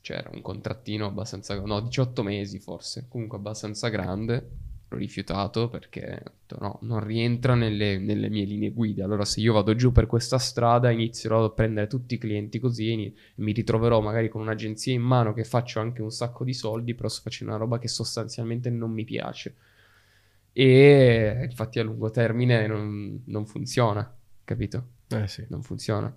c'era 0.02 0.30
un 0.34 0.42
contrattino 0.42 1.06
abbastanza... 1.06 1.60
No, 1.60 1.80
18 1.80 2.24
mesi 2.24 2.60
forse, 2.60 3.06
comunque 3.08 3.38
abbastanza 3.38 3.88
grande. 3.90 4.50
L'ho 4.90 4.98
rifiutato 4.98 5.70
perché 5.70 6.22
no, 6.60 6.80
non 6.82 7.02
rientra 7.02 7.56
nelle, 7.56 7.98
nelle 7.98 8.30
mie 8.30 8.44
linee 8.44 8.72
guida. 8.72 9.06
Allora 9.06 9.24
se 9.24 9.40
io 9.40 9.54
vado 9.54 9.74
giù 9.74 9.94
per 9.94 10.06
questa 10.06 10.38
strada 10.38 10.92
inizierò 10.92 11.46
a 11.46 11.52
prendere 11.52 11.88
tutti 11.88 12.16
i 12.16 12.18
clienti 12.18 12.60
così 12.60 12.92
e 12.92 13.14
mi 13.36 13.54
ritroverò 13.54 14.02
magari 14.02 14.28
con 14.28 14.42
un'agenzia 14.42 14.94
in 14.94 15.02
mano 15.02 15.34
che 15.34 15.46
faccio 15.46 15.80
anche 15.80 16.02
un 16.02 16.12
sacco 16.12 16.44
di 16.44 16.54
soldi, 16.54 16.94
però 16.94 17.08
sto 17.08 17.22
facendo 17.24 17.54
una 17.54 17.62
roba 17.62 17.80
che 17.80 17.88
sostanzialmente 17.88 18.70
non 18.70 18.92
mi 18.92 19.06
piace. 19.06 19.56
E 20.54 21.48
infatti 21.50 21.80
a 21.80 21.84
lungo 21.84 22.10
termine 22.12 22.68
non, 22.68 23.22
non 23.26 23.46
funziona, 23.46 24.14
capito? 24.44 24.88
Eh 25.08 25.28
sì. 25.28 25.46
non 25.50 25.64
funziona. 25.64 26.14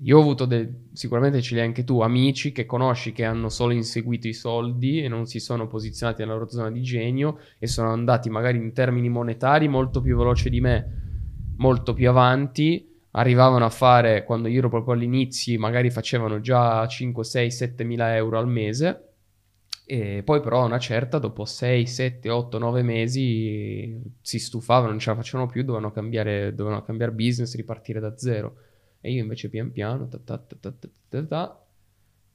Io 0.00 0.18
ho 0.18 0.20
avuto 0.20 0.46
del, 0.46 0.88
sicuramente 0.92 1.40
ce 1.40 1.54
li 1.54 1.60
hai 1.60 1.66
anche 1.66 1.84
tu, 1.84 2.00
amici 2.00 2.50
che 2.50 2.66
conosci 2.66 3.12
che 3.12 3.24
hanno 3.24 3.48
solo 3.48 3.72
inseguito 3.72 4.26
i 4.26 4.32
soldi 4.32 5.02
e 5.02 5.08
non 5.08 5.26
si 5.26 5.38
sono 5.38 5.68
posizionati 5.68 6.22
nella 6.22 6.34
loro 6.34 6.48
zona 6.48 6.70
di 6.72 6.82
genio 6.82 7.38
e 7.58 7.68
sono 7.68 7.90
andati 7.90 8.28
magari 8.28 8.58
in 8.58 8.72
termini 8.72 9.08
monetari 9.08 9.68
molto 9.68 10.00
più 10.00 10.16
veloce 10.16 10.50
di 10.50 10.60
me, 10.60 11.52
molto 11.58 11.94
più 11.94 12.08
avanti. 12.08 12.94
Arrivavano 13.12 13.64
a 13.64 13.70
fare, 13.70 14.24
quando 14.24 14.48
io 14.48 14.58
ero 14.58 14.68
proprio 14.68 14.92
all'inizio, 14.92 15.58
magari 15.58 15.88
facevano 15.90 16.40
già 16.40 16.86
5, 16.86 17.24
6, 17.24 17.50
7 17.50 17.84
mila 17.84 18.14
euro 18.14 18.38
al 18.38 18.48
mese. 18.48 19.02
E 19.86 20.22
poi 20.24 20.40
però 20.40 20.66
una 20.66 20.78
certa, 20.78 21.18
dopo 21.18 21.44
6, 21.44 21.86
7, 21.86 22.28
8, 22.28 22.58
9 22.58 22.82
mesi 22.82 23.98
si 24.20 24.38
stufavano, 24.38 24.90
non 24.90 24.98
ce 24.98 25.10
la 25.10 25.16
facevano 25.16 25.48
più, 25.48 25.62
dovevano 25.62 25.92
cambiare, 25.92 26.54
dovevano 26.54 26.82
cambiare 26.82 27.12
business, 27.12 27.54
ripartire 27.54 28.00
da 28.00 28.18
zero. 28.18 28.56
E 29.06 29.12
io 29.12 29.22
invece 29.22 29.48
pian 29.48 29.70
piano, 29.70 30.08
ta 30.08 30.18
ta 30.18 30.36
ta 30.36 30.56
ta 30.58 30.72
ta 30.72 30.88
ta 31.08 31.24
ta, 31.24 31.64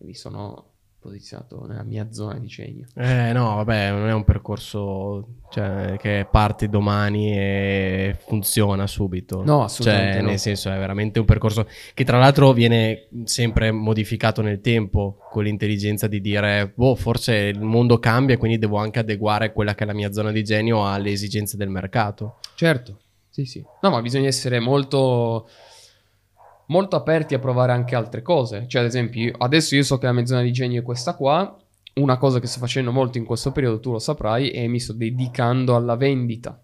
mi 0.05 0.13
sono 0.13 0.67
posizionato 1.01 1.65
nella 1.67 1.83
mia 1.83 2.13
zona 2.13 2.39
di 2.39 2.47
genio. 2.47 2.87
Eh 2.95 3.33
no, 3.33 3.55
vabbè, 3.55 3.89
non 3.91 4.07
è 4.07 4.13
un 4.13 4.23
percorso 4.23 5.39
cioè, 5.49 5.97
che 5.99 6.25
parte 6.31 6.69
domani 6.69 7.37
e 7.37 8.15
funziona 8.25 8.87
subito. 8.87 9.43
No, 9.43 9.63
assolutamente 9.63 10.13
Cioè, 10.13 10.21
no. 10.21 10.29
nel 10.29 10.39
senso, 10.39 10.71
è 10.71 10.77
veramente 10.77 11.19
un 11.19 11.25
percorso 11.25 11.67
che 11.93 12.05
tra 12.05 12.19
l'altro 12.19 12.53
viene 12.53 13.09
sempre 13.25 13.71
modificato 13.71 14.41
nel 14.41 14.61
tempo 14.61 15.17
con 15.29 15.43
l'intelligenza 15.43 16.07
di 16.07 16.21
dire, 16.21 16.71
boh, 16.73 16.95
forse 16.95 17.35
il 17.35 17.59
mondo 17.59 17.99
cambia, 17.99 18.37
quindi 18.37 18.57
devo 18.57 18.77
anche 18.77 18.99
adeguare 18.99 19.51
quella 19.51 19.75
che 19.75 19.83
è 19.83 19.87
la 19.87 19.93
mia 19.93 20.13
zona 20.13 20.31
di 20.31 20.41
genio 20.41 20.87
alle 20.87 21.11
esigenze 21.11 21.57
del 21.57 21.67
mercato. 21.69 22.37
Certo, 22.55 22.97
sì, 23.27 23.43
sì. 23.43 23.61
No, 23.81 23.89
ma 23.89 24.01
bisogna 24.01 24.27
essere 24.27 24.59
molto, 24.59 25.49
molto 26.68 26.96
aperti 26.96 27.34
a 27.34 27.39
provare 27.39 27.72
anche 27.72 27.96
altre 27.96 28.22
cose. 28.22 28.65
Cioè, 28.68 28.82
ad 28.82 28.88
esempio, 28.88 29.22
io- 29.22 29.36
adesso 29.38 29.75
io 29.75 29.84
so 29.84 29.98
che 29.98 30.06
la 30.06 30.13
mia 30.13 30.25
zona 30.25 30.41
di 30.41 30.51
genio 30.51 30.82
è 30.82 30.84
questa 30.84 31.15
qua. 31.15 31.58
Una 31.96 32.18
cosa 32.18 32.39
che 32.39 32.48
sto 32.48 32.60
facendo 32.60 32.91
molto 32.91 33.18
in 33.18 33.25
questo 33.25 33.51
periodo, 33.51 33.80
tu 33.80 33.91
lo 33.91 34.00
saprai, 34.00 34.50
è 34.50 34.65
mi 34.68 34.80
sto 34.80 34.94
dedicando 34.94 35.75
alla 35.75 35.96
vendita 35.96 36.62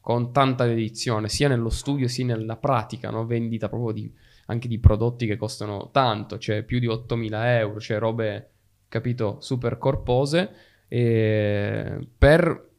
con 0.00 0.32
tanta 0.32 0.64
dedizione, 0.66 1.28
sia 1.28 1.46
nello 1.48 1.68
studio 1.70 2.08
sia 2.08 2.24
nella 2.24 2.56
pratica, 2.56 3.10
no? 3.10 3.26
Vendita 3.26 3.68
proprio 3.68 3.92
di, 3.92 4.12
anche 4.46 4.66
di 4.66 4.78
prodotti 4.80 5.26
che 5.26 5.36
costano 5.36 5.90
tanto, 5.92 6.38
cioè 6.38 6.64
più 6.64 6.80
di 6.80 6.88
8.000 6.88 7.30
euro, 7.58 7.78
cioè 7.78 7.98
robe, 7.98 8.50
capito, 8.88 9.36
super 9.40 9.78
corpose, 9.78 10.50
per 10.88 12.69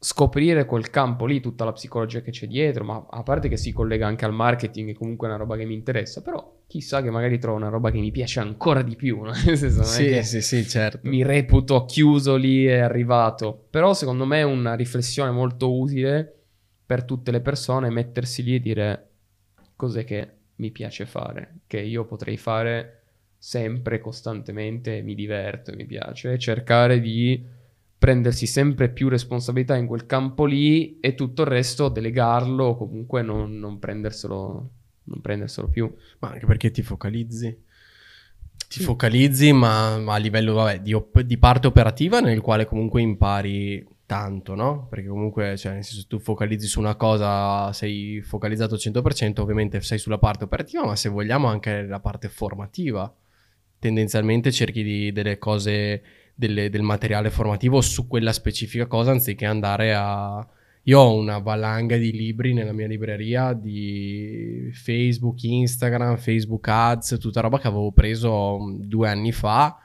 scoprire 0.00 0.64
quel 0.64 0.90
campo 0.90 1.26
lì, 1.26 1.40
tutta 1.40 1.64
la 1.64 1.72
psicologia 1.72 2.20
che 2.20 2.30
c'è 2.30 2.46
dietro, 2.46 2.84
ma 2.84 3.06
a 3.10 3.22
parte 3.22 3.48
che 3.48 3.56
si 3.56 3.72
collega 3.72 4.06
anche 4.06 4.24
al 4.24 4.32
marketing, 4.32 4.88
che 4.88 4.94
comunque 4.94 5.26
è 5.26 5.30
una 5.30 5.40
roba 5.40 5.56
che 5.56 5.64
mi 5.64 5.74
interessa, 5.74 6.22
però 6.22 6.56
chissà 6.66 7.02
che 7.02 7.10
magari 7.10 7.38
trovo 7.38 7.56
una 7.56 7.68
roba 7.68 7.90
che 7.90 7.98
mi 7.98 8.12
piace 8.12 8.38
ancora 8.40 8.82
di 8.82 8.94
più, 8.94 9.20
no? 9.22 9.32
Nel 9.44 9.56
senso, 9.56 9.82
Sì, 9.82 10.22
sì, 10.22 10.40
sì, 10.40 10.66
certo. 10.68 11.00
mi 11.02 11.22
reputo 11.22 11.84
chiuso 11.84 12.36
lì 12.36 12.66
e 12.66 12.78
arrivato, 12.78 13.66
però 13.70 13.92
secondo 13.92 14.24
me 14.24 14.38
è 14.38 14.44
una 14.44 14.74
riflessione 14.74 15.30
molto 15.30 15.76
utile 15.76 16.34
per 16.86 17.04
tutte 17.04 17.30
le 17.32 17.40
persone 17.40 17.90
mettersi 17.90 18.42
lì 18.42 18.54
e 18.54 18.60
dire 18.60 19.08
cos'è 19.74 20.04
che 20.04 20.30
mi 20.56 20.70
piace 20.70 21.06
fare, 21.06 21.60
che 21.66 21.80
io 21.80 22.04
potrei 22.04 22.36
fare 22.36 22.94
sempre, 23.36 24.00
costantemente, 24.00 25.02
mi 25.02 25.14
diverto, 25.14 25.72
mi 25.74 25.84
piace, 25.84 26.32
e 26.32 26.38
cercare 26.38 27.00
di 27.00 27.56
prendersi 27.98 28.46
sempre 28.46 28.88
più 28.88 29.08
responsabilità 29.08 29.76
in 29.76 29.86
quel 29.86 30.06
campo 30.06 30.44
lì 30.44 31.00
e 31.00 31.14
tutto 31.14 31.42
il 31.42 31.48
resto 31.48 31.88
delegarlo 31.88 32.64
o 32.64 32.76
comunque 32.76 33.22
non, 33.22 33.58
non 33.58 33.78
prenderselo, 33.78 34.70
non 35.04 35.20
prenderselo 35.20 35.68
più. 35.68 35.92
Ma 36.20 36.30
anche 36.30 36.46
perché 36.46 36.70
ti 36.70 36.82
focalizzi. 36.82 37.64
Ti 38.68 38.80
focalizzi, 38.80 39.52
ma, 39.52 39.98
ma 39.98 40.14
a 40.14 40.18
livello 40.18 40.52
vabbè, 40.54 40.80
di, 40.80 40.92
op- 40.92 41.20
di 41.20 41.38
parte 41.38 41.66
operativa, 41.66 42.20
nel 42.20 42.40
quale 42.40 42.66
comunque 42.66 43.00
impari 43.00 43.84
tanto, 44.04 44.54
no? 44.54 44.86
Perché 44.88 45.06
comunque, 45.08 45.56
cioè, 45.56 45.72
nel 45.72 45.84
senso, 45.84 46.06
tu 46.06 46.18
focalizzi 46.18 46.66
su 46.66 46.78
una 46.78 46.94
cosa, 46.94 47.72
sei 47.72 48.20
focalizzato 48.22 48.74
al 48.74 48.80
100%, 48.80 49.40
ovviamente 49.40 49.80
sei 49.80 49.98
sulla 49.98 50.18
parte 50.18 50.44
operativa, 50.44 50.84
ma 50.84 50.96
se 50.96 51.08
vogliamo 51.08 51.46
anche 51.48 51.82
la 51.82 52.00
parte 52.00 52.28
formativa. 52.28 53.14
Tendenzialmente 53.78 54.50
cerchi 54.50 54.82
di, 54.82 55.12
delle 55.12 55.38
cose, 55.38 56.02
delle- 56.38 56.70
del 56.70 56.82
materiale 56.82 57.30
formativo 57.30 57.80
su 57.80 58.06
quella 58.06 58.32
specifica 58.32 58.86
cosa, 58.86 59.10
anziché 59.10 59.44
andare 59.44 59.92
a... 59.92 60.46
Io 60.84 61.00
ho 61.00 61.14
una 61.18 61.38
valanga 61.38 61.96
di 61.96 62.12
libri 62.12 62.52
nella 62.52 62.72
mia 62.72 62.86
libreria 62.86 63.52
di 63.52 64.70
Facebook, 64.72 65.42
Instagram, 65.42 66.16
Facebook 66.16 66.66
Ads, 66.68 67.18
tutta 67.18 67.40
roba 67.40 67.58
che 67.58 67.66
avevo 67.66 67.90
preso 67.90 68.58
mm, 68.60 68.82
due 68.82 69.08
anni 69.08 69.32
fa 69.32 69.76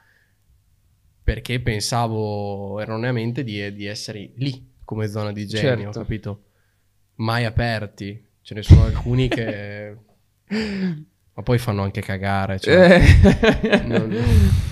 perché 1.23 1.59
pensavo 1.59 2.79
erroneamente 2.79 3.43
di, 3.43 3.73
di 3.73 3.85
essere 3.85 4.31
lì 4.35 4.71
come 4.85 5.07
zona 5.07 5.31
di 5.31 5.47
genio, 5.47 5.85
Certo. 5.85 5.99
capito? 5.99 6.43
Mai 7.15 7.45
aperti. 7.45 8.23
Ce 8.41 8.53
ne 8.53 8.61
sono 8.61 8.83
alcuni 8.83 9.27
che... 9.27 9.95
Ma 11.35 11.41
poi 11.41 11.57
fanno 11.57 11.81
anche 11.81 12.01
cagare. 12.01 12.59
Cioè, 12.59 13.01
Eh. 13.61 13.81
non- 13.87 14.15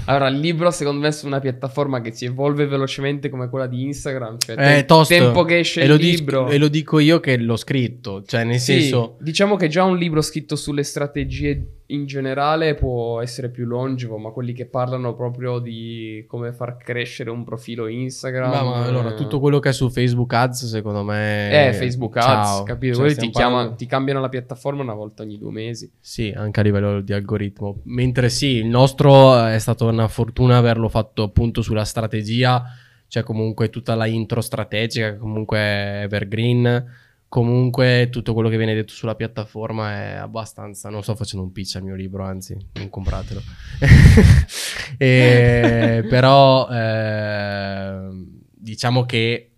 Allora, 0.06 0.28
il 0.28 0.38
libro 0.40 0.70
secondo 0.70 1.02
me 1.02 1.12
su 1.12 1.26
una 1.26 1.40
piattaforma 1.40 2.02
che 2.02 2.12
si 2.12 2.26
evolve 2.26 2.68
velocemente 2.68 3.30
come 3.30 3.50
quella 3.50 3.66
di 3.66 3.82
Instagram, 3.84 4.38
cioè 4.38 4.56
Eh, 4.60 4.76
te- 4.82 4.86
tosto. 4.86 5.14
tempo 5.14 5.44
che 5.44 5.60
esce 5.60 5.82
e 5.82 5.86
il 5.86 5.94
libro. 5.96 6.48
e 6.50 6.58
lo 6.60 6.68
dico 6.68 7.00
io 7.00 7.20
che 7.20 7.38
l'ho 7.38 7.56
scritto. 7.56 8.24
Cioè, 8.24 8.44
nel 8.44 8.60
Sì, 8.60 8.80
senso... 8.82 9.18
diciamo 9.22 9.56
che 9.56 9.70
già 9.70 9.84
un 9.86 9.98
libro 9.98 10.22
scritto 10.22 10.56
sulle 10.56 10.84
strategie 10.84 11.66
in 11.92 12.06
generale 12.06 12.76
può 12.76 13.22
essere 13.22 13.50
più 13.50 13.66
longevo, 13.66 14.18
ma 14.18 14.32
quelli 14.32 14.54
che 14.54 14.66
parlano 14.66 15.14
proprio 15.14 15.60
di 15.60 16.26
come 16.28 16.52
far 16.52 16.78
crescere 16.78 17.30
un 17.30 17.44
profilo 17.44 17.88
Instagram. 17.88 18.50
Ma, 18.50 18.64
ma 18.64 18.84
allora, 18.84 19.12
eh, 19.12 19.16
tutto 19.16 19.40
quello 19.40 19.60
che 19.60 19.70
è 19.70 19.74
su 19.74 19.90
Facebook 19.90 20.34
Ads, 20.34 20.68
secondo 20.68 21.04
me... 21.04 21.68
Eh, 21.68 21.74
Facebook 21.74 22.18
Ads, 22.18 22.26
ciao. 22.26 22.64
capito? 22.64 22.96
Cioè, 22.96 23.16
ti, 23.16 23.30
chiama- 23.30 23.72
ti 23.74 23.86
cambiano 23.86 24.20
la 24.20 24.30
piattaforma 24.30 24.82
una 24.82 24.94
volta 24.94 25.24
ogni 25.24 25.38
due 25.38 25.52
mesi. 25.52 25.92
Sì, 26.00 26.34
anche 26.36 26.60
a 26.60 26.64
livello 26.64 27.02
di 27.02 27.14
algoritmo. 27.14 27.82
Mentre 27.84 28.30
sì, 28.30 28.56
il 28.56 28.68
nostro 28.68 29.46
è 29.46 29.60
stata 29.60 29.86
una 29.86 30.08
fortuna 30.08 30.58
averlo 30.58 30.90
fatto 30.90 31.24
appunto 31.24 31.62
sulla 31.62 31.86
strategia, 31.86 32.64
cioè 33.08 33.24
comunque 33.24 33.70
tutta 33.70 33.96
la 33.96 34.06
intro 34.06 34.42
strategica, 34.42 35.18
comunque 35.18 35.58
è 35.58 36.02
evergreen, 36.04 36.86
comunque 37.32 38.10
tutto 38.12 38.34
quello 38.34 38.50
che 38.50 38.58
viene 38.58 38.74
detto 38.74 38.92
sulla 38.92 39.16
piattaforma 39.16 39.94
è 39.94 40.16
abbastanza... 40.16 40.90
Non 40.90 41.02
sto 41.02 41.16
facendo 41.16 41.46
un 41.46 41.54
pitch 41.54 41.78
al 41.78 41.84
mio 41.84 41.96
libro, 41.96 42.26
anzi, 42.26 42.58
non 42.74 42.90
compratelo. 42.90 43.42
E- 44.98 46.06
però 46.10 46.68
eh, 46.70 48.10
diciamo 48.52 49.06
che 49.06 49.52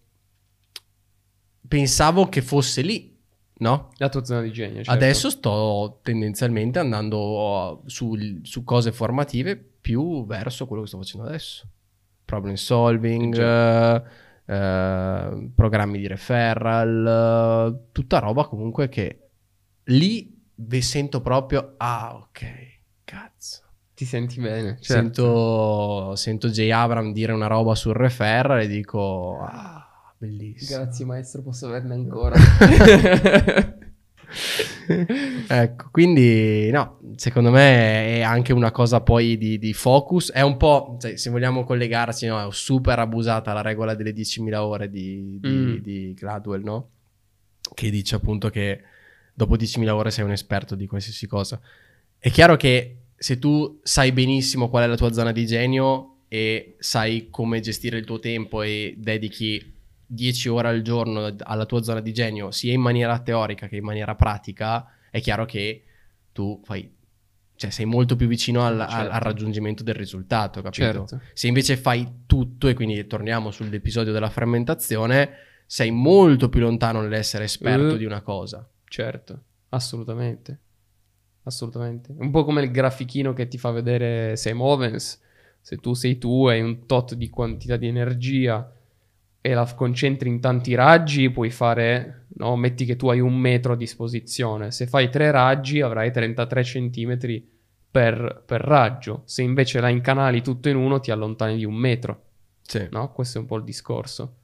pensavo 1.68 2.30
che 2.30 2.44
fosse 2.44 2.84
lì, 2.84 3.18
no? 3.58 3.89
La 3.98 4.10
tua 4.10 4.24
zona 4.24 4.42
di 4.42 4.51
genio. 4.51 4.75
certo. 4.75 4.92
Adesso 4.92 5.31
sto 5.31 6.00
tendenzialmente 6.03 6.77
andando 6.77 7.81
sul- 7.88 8.42
su 8.44 8.64
cose 8.64 8.92
formative 8.92 9.55
più 9.81 10.27
verso 10.27 10.68
quello 10.68 10.83
che 10.83 10.90
sto 10.90 11.00
facendo 11.00 11.25
adesso. 11.25 11.68
Problem 12.24 12.53
solving, 12.53 13.36
eh, 13.36 14.03
eh, 14.46 15.50
programmi 15.56 15.98
di 15.98 16.08
referral, 16.08 17.88
tutta 17.92 18.20
roba 18.20 18.46
comunque 18.46 18.90
che 18.90 19.20
lì 19.86 20.42
vi 20.56 20.82
sento 20.82 21.22
proprio, 21.22 21.74
ah 21.77 22.16
ok, 22.16 22.46
cazzo. 23.03 23.62
ti 23.94 24.06
senti 24.06 24.40
bene. 24.40 24.77
certo. 24.79 26.14
Sento, 26.14 26.16
sento 26.16 26.50
J. 26.50 26.70
Abram 26.72 27.12
dire 27.12 27.32
una 27.32 27.48
roba 27.48 27.75
sul 27.75 27.94
referral 27.94 28.62
e 28.62 28.68
dico, 28.68 29.40
ah, 29.42 30.14
bellissimo. 30.18 30.79
Grazie 30.79 31.06
maestro, 31.06 31.42
posso 31.42 31.68
averne 31.68 31.94
ancora. 31.94 32.36
ecco, 35.48 35.89
quindi 35.91 36.69
no, 36.72 37.00
secondo 37.15 37.51
me 37.51 38.17
è 38.17 38.22
anche 38.22 38.53
una 38.53 38.72
cosa 38.72 39.01
poi 39.01 39.37
di, 39.37 39.57
di 39.57 39.74
focus. 39.74 40.31
È 40.31 40.41
un 40.41 40.57
po', 40.57 40.98
cioè, 41.00 41.15
se 41.17 41.29
vogliamo 41.29 41.63
collegarci, 41.63 42.27
no, 42.27 42.48
è 42.48 42.51
super 42.51 43.00
abusata 43.00 43.53
la 43.53 43.61
regola 43.61 43.96
delle 43.96 44.13
10.000 44.13 44.55
ore 44.55 44.89
di, 44.89 45.37
di, 45.39 45.50
Mm. 45.50 45.75
di 45.77 46.13
Gladwell, 46.13 46.63
no? 46.63 46.89
Che 47.74 47.89
dice 47.89 48.15
appunto 48.15 48.50
che 48.50 48.81
dopo 49.33 49.55
10.000 49.55 49.89
ore 49.89 50.11
sei 50.11 50.25
un 50.25 50.31
esperto 50.31 50.75
di 50.75 50.87
qualsiasi 50.87 51.27
cosa. 51.27 51.59
È 52.17 52.29
chiaro 52.29 52.55
che 52.55 52.98
se 53.15 53.39
tu 53.39 53.79
sai 53.83 54.11
benissimo 54.11 54.69
qual 54.69 54.83
è 54.83 54.87
la 54.87 54.98
tua 54.98 55.11
zona 55.13 55.31
di 55.31 55.46
genio 55.46 56.09
e 56.27 56.75
sai 56.79 57.27
come 57.29 57.59
gestire 57.59 57.98
il 57.98 58.05
tuo 58.05 58.19
tempo 58.19 58.61
e 58.63 58.96
dedichi 58.98 59.73
10 60.13 60.49
ore 60.49 60.67
al 60.67 60.81
giorno 60.81 61.35
alla 61.37 61.65
tua 61.65 61.81
zona 61.83 61.99
di 62.01 62.13
genio, 62.13 62.51
sia 62.51 62.71
in 62.73 62.81
maniera 62.81 63.19
teorica 63.19 63.67
che 63.67 63.77
in 63.77 63.83
maniera 63.83 64.15
pratica, 64.15 64.85
è 65.09 65.19
chiaro 65.21 65.45
che 65.45 65.83
tu 66.31 66.59
fai, 66.63 66.91
cioè 67.55 67.69
sei 67.69 67.85
molto 67.85 68.15
più 68.15 68.27
vicino 68.27 68.63
al, 68.65 68.79
al- 68.79 68.89
Certo. 68.89 69.11
al 69.13 69.19
raggiungimento 69.21 69.83
del 69.83 69.95
risultato, 69.95 70.61
capito? 70.61 70.83
certo. 71.07 71.21
Se 71.33 71.47
invece 71.47 71.77
fai 71.77 72.23
tutto, 72.25 72.67
e 72.67 72.73
quindi 72.73 73.05
torniamo 73.07 73.51
sull'episodio 73.51 74.11
della 74.11 74.29
frammentazione, 74.29 75.29
sei 75.65 75.91
molto 75.91 76.49
più 76.49 76.59
lontano 76.61 77.01
nell'essere 77.01 77.45
esperto 77.45 77.95
Eh. 77.95 77.97
di 77.97 78.05
una 78.05 78.21
cosa. 78.21 78.67
Certo, 78.85 79.43
assolutamente. 79.69 80.59
Assolutamente. 81.43 82.13
Un 82.17 82.31
po' 82.31 82.43
come 82.45 82.61
il 82.61 82.71
grafichino 82.71 83.33
che 83.33 83.47
ti 83.47 83.57
fa 83.57 83.71
vedere 83.71 84.35
Sam 84.37 84.61
Ovens. 84.61 85.19
Se 85.59 85.77
tu 85.77 85.93
sei 85.93 86.17
tu 86.17 86.47
hai 86.47 86.61
un 86.61 86.85
tot 86.85 87.15
di 87.15 87.29
quantità 87.29 87.75
di 87.77 87.87
energia 87.87 88.69
e 89.46 89.53
la 89.53 89.70
concentri 89.75 90.29
in 90.29 90.40
tanti 90.40 90.74
raggi, 90.74 91.29
puoi 91.29 91.50
fare, 91.50 92.27
no? 92.36 92.56
Metti 92.56 92.86
che 92.86 92.96
tu 92.96 93.10
hai 93.10 93.20
un 93.20 93.38
metro 93.38 93.74
a 93.74 93.75
disposizione. 93.75 94.72
Se 94.72 94.88
fai 94.88 95.10
tre 95.10 95.32
raggi 95.32 95.82
avrai 95.82 96.14
33 96.14 96.64
centimetri 96.64 97.46
per, 97.92 98.44
per 98.46 98.62
raggio. 98.62 99.24
Se 99.25 99.42
invece 99.42 99.82
la 99.82 99.90
incanali 99.90 100.42
tutto 100.42 100.70
in 100.70 100.77
uno 100.77 101.01
ti 101.01 101.12
allontani 101.12 101.58
di 101.58 101.66
un 101.66 101.74
metro. 101.74 102.24
Sì. 102.62 102.88
No? 102.92 103.12
Questo 103.12 103.38
è 103.38 103.42
un 103.42 103.48
po' 103.48 103.58
il 103.58 103.66
discorso. 103.66 104.38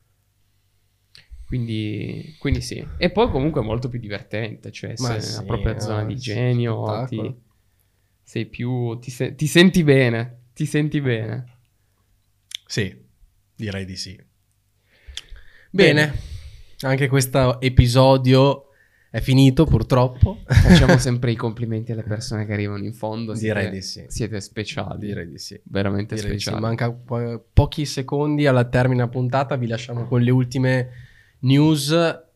Quindi, 1.46 2.36
quindi 2.38 2.60
sì. 2.60 2.86
E 2.98 3.10
poi 3.10 3.30
comunque 3.30 3.62
è 3.62 3.64
molto 3.64 3.88
più 3.88 4.00
divertente, 4.00 4.70
cioè 4.70 4.96
Ma 4.98 5.14
se 5.14 5.22
sì, 5.22 5.36
la 5.36 5.44
propria 5.44 5.76
no, 5.76 5.80
zona 5.80 6.04
di 6.04 6.18
genio, 6.18 7.06
ti, 7.08 7.42
sei 8.22 8.48
più, 8.48 9.00
ti, 9.00 9.12
se- 9.12 9.34
ti 9.34 9.48
senti 9.48 9.82
bene, 9.82 10.48
ti 10.54 10.66
senti 10.66 11.00
bene. 11.00 11.46
Sì, 12.66 12.94
direi 13.56 13.86
di 13.86 13.96
sì. 13.96 14.28
Bene, 15.72 16.14
anche 16.82 17.08
questo 17.08 17.60
episodio 17.62 18.66
è 19.12 19.20
finito 19.22 19.66
purtroppo. 19.66 20.40
Facciamo 20.48 20.98
sempre 20.98 21.32
i 21.32 21.36
complimenti 21.36 21.92
alle 21.92 22.04
persone 22.04 22.46
che 22.46 22.54
arrivano 22.54 22.84
in 22.84 22.94
fondo. 22.94 23.34
Direi 23.34 23.64
siete- 23.64 23.76
di 23.76 23.82
sì. 23.82 24.06
Siete 24.08 24.42
speciali, 24.42 25.08
Direi 25.08 25.28
di 25.30 25.38
sì. 25.38 25.60
veramente 25.66 26.16
Direi 26.16 26.32
di 26.32 26.38
sì. 26.40 26.44
speciali. 26.50 26.64
Manca 26.66 26.92
po- 26.92 27.44
pochi 27.54 27.86
secondi 27.86 28.46
alla 28.48 28.66
termine 28.66 29.08
puntata, 29.10 29.56
vi 29.56 29.68
lasciamo 29.68 30.06
con 30.06 30.22
le 30.22 30.32
ultime 30.32 30.90
news. 31.40 31.92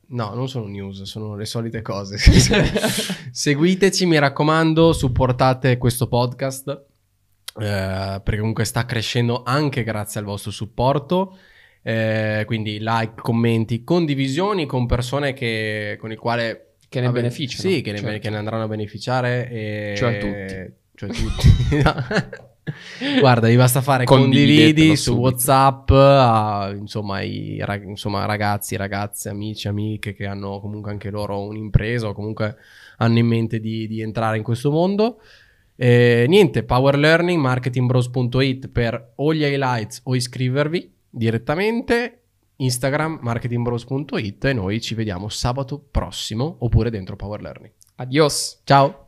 No, 0.05 0.33
non 0.35 0.47
sono 0.47 0.67
news, 0.67 1.01
sono 1.03 1.35
le 1.35 1.45
solite 1.45 1.81
cose. 1.81 2.17
Seguiteci, 3.31 4.05
mi 4.05 4.19
raccomando, 4.19 4.93
supportate 4.93 5.77
questo 5.77 6.07
podcast. 6.07 6.67
eh, 6.69 8.21
perché 8.23 8.37
comunque 8.37 8.65
sta 8.65 8.85
crescendo 8.85 9.43
anche 9.43 9.83
grazie 9.83 10.19
al 10.19 10.25
vostro 10.25 10.51
supporto. 10.51 11.37
Eh, 11.85 12.43
quindi 12.45 12.79
like, 12.79 13.13
commenti, 13.21 13.83
condivisioni 13.83 14.65
con 14.65 14.85
persone 14.85 15.33
che, 15.33 15.97
con 15.99 16.11
il 16.11 16.17
quale 16.17 16.75
Che 16.87 16.99
ne 16.99 17.07
Vabbè, 17.07 17.19
beneficiano. 17.19 17.69
Sì, 17.69 17.81
che 17.81 17.91
ne, 17.91 17.97
certo. 17.99 18.19
che 18.19 18.29
ne 18.29 18.37
andranno 18.37 18.63
a 18.63 18.67
beneficiare. 18.67 19.49
E... 19.49 19.93
Cioè 19.97 20.17
tutti. 20.17 20.73
Cioè 20.95 21.09
tutti. 21.09 22.51
Guarda, 23.19 23.47
vi 23.47 23.57
basta 23.57 23.81
fare 23.81 24.05
condividi 24.05 24.95
su 24.95 25.11
subito. 25.11 25.21
WhatsApp 25.21 25.89
a, 25.91 26.73
insomma, 26.73 27.21
i 27.21 27.57
rag- 27.59 27.87
insomma, 27.87 28.25
ragazzi, 28.25 28.77
ragazze, 28.77 29.29
amici, 29.29 29.67
amiche 29.67 30.13
che 30.13 30.25
hanno 30.25 30.61
comunque 30.61 30.91
anche 30.91 31.09
loro 31.09 31.41
un'impresa 31.41 32.07
o 32.07 32.13
comunque 32.13 32.55
hanno 32.97 33.17
in 33.17 33.27
mente 33.27 33.59
di, 33.59 33.87
di 33.87 34.01
entrare 34.01 34.37
in 34.37 34.43
questo 34.43 34.71
mondo. 34.71 35.19
Eh, 35.75 36.25
niente, 36.29 36.63
Power 36.63 36.97
Learning, 36.97 37.41
marketingbros.it 37.41 38.69
per 38.69 39.13
o 39.15 39.33
gli 39.33 39.43
highlights 39.43 40.01
o 40.03 40.15
iscrivervi 40.15 40.92
direttamente. 41.13 42.19
Instagram, 42.55 43.19
marketingbros.it 43.21 44.45
e 44.45 44.53
noi 44.53 44.79
ci 44.79 44.95
vediamo 44.95 45.27
sabato 45.29 45.79
prossimo 45.79 46.57
oppure 46.59 46.89
dentro 46.89 47.15
Power 47.15 47.41
Learning. 47.41 47.73
Adios. 47.95 48.61
Ciao! 48.63 49.02